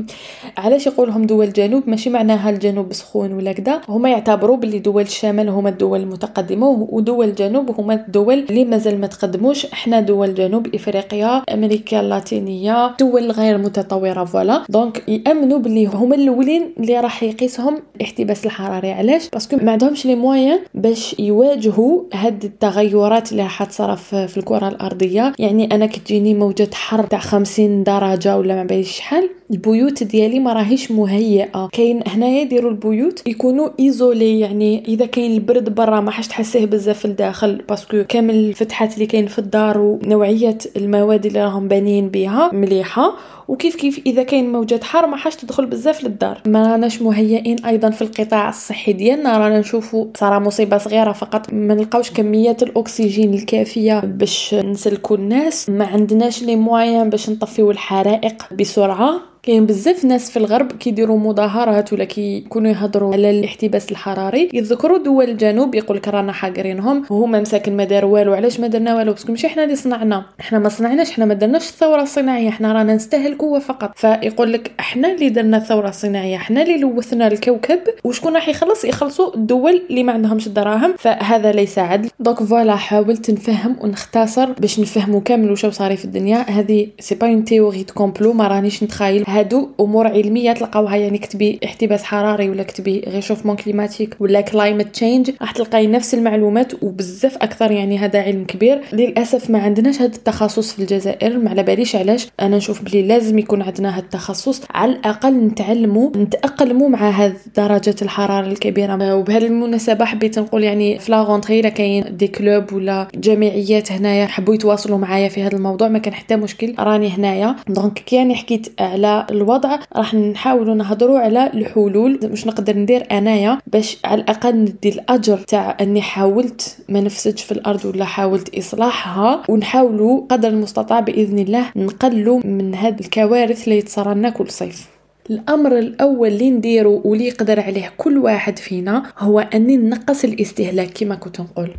علاش 0.58 0.86
يقولهم 0.86 1.26
دول 1.26 1.46
الجنوب؟ 1.46 1.82
ماشي 1.86 2.10
معناها 2.10 2.50
الجنوب 2.50 2.92
سخون 2.92 3.32
ولا 3.32 3.52
كذا 3.52 3.80
هما 3.88 4.10
يعتبروا 4.10 4.56
باللي 4.56 4.78
دول 4.78 5.02
الشمال 5.02 5.48
هما 5.48 5.68
الدول 5.68 6.00
المتقدمة 6.00 6.68
ودول 6.90 7.28
الجنوب 7.28 7.80
هما 7.80 7.94
الدول 7.94 8.38
اللي 8.50 8.64
مازال 8.64 9.00
ما 9.00 9.06
تقدموش. 9.06 9.66
إحنا 9.66 10.00
دول 10.00 10.34
جنوب 10.34 10.74
إفريقيا 10.74 11.42
أمريكا 11.54 12.00
اللاتينية 12.00 12.96
دول 13.00 13.30
غير 13.30 13.58
متطورة 13.58 14.24
voilà. 14.24 14.64
donc 14.68 15.08
يأمنوا 15.08 15.58
باللي 15.58 15.86
هما 15.86 16.14
الأولين 16.14 16.74
اللي 16.80 17.00
راح 17.00 17.22
يقيسهم 17.22 17.78
الاحتباس 17.96 18.46
الحراري. 18.46 18.63
علاش؟ 18.64 19.28
parce 19.28 19.46
que 19.46 19.56
ما 19.56 19.72
عندهمش 19.72 20.06
les 20.06 20.14
moyens 20.14 20.58
باش 20.74 21.16
يواجهوا 21.18 22.02
هاد 22.14 22.44
التغيرات 22.44 23.32
اللي 23.32 23.42
راح 23.42 23.64
تصرى 23.64 23.96
في 23.96 24.36
الكرة 24.36 24.68
الأرضية. 24.68 25.32
يعني 25.38 25.74
أنا 25.74 25.86
كتجيني 25.86 26.34
موجة 26.34 26.70
حر 26.74 27.02
تاع 27.02 27.18
50 27.18 27.84
درجة 27.84 28.38
ولا 28.38 28.54
ما 28.54 28.64
باليش 28.64 28.96
شحال. 28.96 29.30
البيوت 29.50 30.02
ديالي 30.02 30.40
ما 30.40 30.52
راهيش 30.52 30.90
مهيئة. 30.90 31.68
كاين 31.72 32.02
هنايا 32.06 32.40
يديروا 32.40 32.70
البيوت 32.70 33.28
يكونوا 33.28 33.68
isolés 33.80 34.40
يعني 34.40 34.84
إذا 34.88 35.06
كاين 35.06 35.32
البرد 35.32 35.74
برا 35.74 36.00
ما 36.00 36.10
راحش 36.10 36.28
تحسيه 36.28 36.64
بزاف 36.64 37.06
لداخل 37.06 37.62
parce 37.68 37.90
que 37.90 38.04
كامل 38.08 38.34
الفتحات 38.34 38.94
اللي 38.94 39.06
كاين 39.06 39.26
في 39.26 39.38
الدار 39.38 39.78
ونوعية 39.78 40.58
المواد 40.76 41.26
اللي 41.26 41.44
راهم 41.44 41.68
بانيين 41.68 42.08
بها 42.08 42.50
مليحة. 42.52 43.16
وكيف 43.48 43.76
كيف 43.76 44.00
إذا 44.06 44.22
كاين 44.22 44.52
موجات 44.52 44.84
حار 44.84 45.06
ما 45.06 45.16
راحش 45.16 45.36
تدخل 45.36 45.66
بزاف 45.66 46.04
للدار. 46.04 46.42
ما 46.46 46.72
راناش 46.72 47.02
مهيئين 47.02 47.64
أيضا 47.64 47.90
في 47.90 48.02
القطاع 48.02 48.48
الصحي 48.48 48.92
ديالنا 48.92 49.38
رانا 49.38 49.58
نشوفوا 49.58 50.06
صرا 50.16 50.38
مصيبة 50.38 50.78
صغيرة 50.78 51.12
فقط 51.12 51.52
ما 51.52 51.74
نلقاوش 51.74 52.10
كميات 52.10 52.62
الأكسجين 52.62 53.34
الكافية 53.34 54.00
باش 54.00 54.54
نسلكوا 54.54 55.16
الناس. 55.16 55.70
ما 55.70 55.84
عندناش 55.84 56.42
les 56.42 56.56
moyens 56.56 57.10
باش 57.10 57.30
نطفيو 57.30 57.70
الحرائق 57.70 58.52
بسرعة. 58.52 59.34
كاين 59.46 59.66
بزاف 59.66 60.04
ناس 60.04 60.30
في 60.30 60.36
الغرب 60.36 60.72
كيديروا 60.72 61.18
مظاهرات 61.18 61.92
ولا 61.92 62.04
كيكونوا 62.04 62.70
يهضروا 62.70 63.12
على 63.12 63.30
الاحتباس 63.30 63.90
الحراري. 63.90 64.48
يذكروا 64.52 64.98
دول 64.98 65.30
الجنوب 65.30 65.74
يقول 65.74 65.96
لك 65.96 66.08
رانا 66.08 66.32
حاقرينهم 66.32 67.04
وهما 67.10 67.40
مساكن 67.40 67.76
ما 67.76 67.84
داروا 67.84 68.10
والو 68.10 68.34
علاش 68.34 68.60
ما 68.60 68.66
درنا 68.66 68.96
والو؟ 68.96 69.12
parce 69.12 69.25
que 69.25 69.32
ماشي 69.32 69.48
حنا 69.48 69.64
اللي 69.64 69.76
صنعنا. 69.76 70.24
إحنا 70.40 70.58
ما 70.58 70.68
صنعناش 70.68 71.10
إحنا 71.10 71.24
ما 71.24 71.34
درناش 71.34 71.68
الثورة 71.68 72.02
الصناعية 72.02 72.48
إحنا 72.48 72.72
رانا 72.72 72.94
نستهلكوا 72.94 73.58
فقط. 73.58 73.92
فيقول 73.96 74.52
لك 74.52 74.72
إحنا 74.80 75.12
اللي 75.12 75.28
درنا 75.28 75.56
الثورة 75.56 75.88
الصناعية 75.88 76.36
إحنا 76.36 76.62
اللي 76.62 76.78
لوثنا 76.78 77.26
الكوكب 77.26 77.80
وشكون 78.04 78.34
راح 78.34 78.48
يخلص؟ 78.48 78.84
يخلصوا 78.84 79.34
الدول 79.34 79.82
اللي 79.90 80.02
ما 80.02 80.12
عندهمش 80.12 80.46
الدراهم. 80.46 80.94
فهذا 80.98 81.52
ليس 81.52 81.78
عدل. 81.78 82.10
donc 82.20 82.42
voilà 82.42 82.76
حاولت 82.76 83.30
نفهم 83.30 83.76
ونختصر 83.80 84.52
باش 84.52 84.80
نفهموا 84.80 85.20
كامل 85.20 85.52
وش 85.52 85.66
صاري 85.66 85.96
في 85.96 86.04
الدنيا. 86.04 86.38
هذه 86.38 86.88
c'est 87.00 87.14
pas 87.14 87.26
une 87.26 87.44
théorie 87.44 87.84
complot 87.94 88.32
ما 88.32 88.48
رانيش 88.48 88.82
نتخايل. 88.82 89.24
هادو 89.38 89.68
أمور 89.80 90.06
علمية 90.06 90.52
تلقاوها 90.52 90.96
يعني 90.96 91.18
كتبي 91.18 91.60
احتباس 91.64 92.02
حراري 92.02 92.50
ولا 92.50 92.62
كتبي 92.62 93.04
réchauffement 93.08 93.56
climatique 93.56 94.16
ولا 94.20 94.40
climate 94.40 94.86
change 94.86 95.30
راح 95.40 95.50
تلقاي 95.50 95.86
نفس 95.86 96.14
المعلومات 96.14 96.82
وبزاف 96.82 97.36
أكثر 97.36 97.70
يعني 97.70 97.98
هذا 97.98 98.22
علم 98.22 98.44
كبير. 98.44 98.80
للأسف 98.92 99.50
ما 99.50 99.58
عندناش 99.58 99.96
هذا 100.02 100.16
التخصص 100.16 100.72
في 100.72 100.78
الجزائر 100.78 101.38
ما 101.38 101.50
على 101.50 101.62
باليش 101.62 101.96
علاش. 101.96 102.28
أنا 102.40 102.56
نشوف 102.56 102.82
بلي 102.82 103.02
لازم 103.02 103.38
يكون 103.38 103.62
عندنا 103.62 103.90
هذا 103.90 104.04
التخصص 104.04 104.62
على 104.70 104.92
الأقل 104.92 105.34
نتعلموا 105.34 106.10
نتاقلموا 106.16 106.88
مع 106.88 107.10
هذه 107.10 107.34
درجه 107.56 107.94
الحرارة 108.02 108.46
الكبيرة. 108.46 109.14
وبهذه 109.14 109.46
المناسبة 109.46 110.04
حبيت 110.04 110.38
نقول 110.38 110.64
يعني 110.64 110.98
في 110.98 111.12
لا 111.12 111.40
إلا 111.50 111.68
كاين 111.68 112.16
des 112.16 112.28
clubs 112.28 112.72
ولا 112.72 113.08
جمعيات 113.14 113.92
هنايا 113.92 114.26
حبوا 114.26 114.54
يتواصلوا 114.54 114.98
معايا 114.98 115.28
في 115.28 115.42
هذا 115.42 115.56
الموضوع 115.56 115.88
ما 115.88 115.98
كان 115.98 116.14
حتى 116.14 116.36
مشكل 116.36 116.74
راني 116.78 117.08
هنايا. 117.08 117.56
donc 117.68 117.92
كي 117.92 118.34
حكيت 118.34 118.80
على 118.80 119.23
الوضع 119.30 119.78
راح 119.96 120.14
نحاولوا 120.14 120.74
نهضروا 120.74 121.18
على 121.18 121.46
الحلول. 121.46 122.20
مش 122.24 122.46
نقدر 122.46 122.76
ندير 122.76 123.06
أنايا 123.12 123.58
باش 123.66 123.98
على 124.04 124.20
الأقل 124.20 124.54
ندي 124.56 124.88
الأجر 124.88 125.38
تاع 125.38 125.76
أني 125.80 126.02
حاولت 126.02 126.78
ما 126.88 127.00
نفسدش 127.00 127.42
في 127.42 127.52
الأرض 127.52 127.84
ولا 127.84 128.04
حاولت 128.04 128.58
إصلاحها. 128.58 129.42
ونحاولوا 129.48 130.26
قدر 130.28 130.48
المستطاع 130.48 131.00
بإذن 131.00 131.38
الله 131.38 131.64
نقلوا 131.76 132.40
من 132.44 132.74
هاد 132.74 133.00
الكوارث 133.00 133.68
اللي 133.68 133.82
تصرى 133.82 134.14
لنا 134.14 134.30
كل 134.30 134.50
صيف. 134.50 134.88
الأمر 135.30 135.78
الأول 135.78 136.28
اللي 136.28 136.50
نديرو 136.50 137.02
واللي 137.04 137.26
يقدر 137.26 137.60
عليه 137.60 137.92
كل 137.96 138.18
واحد 138.18 138.58
فينا 138.58 139.02
هو 139.18 139.40
أني 139.40 139.76
نقص 139.76 140.24
الاستهلاك 140.24 140.90
كما 140.90 141.14
كنت 141.14 141.40
نقول. 141.40 141.70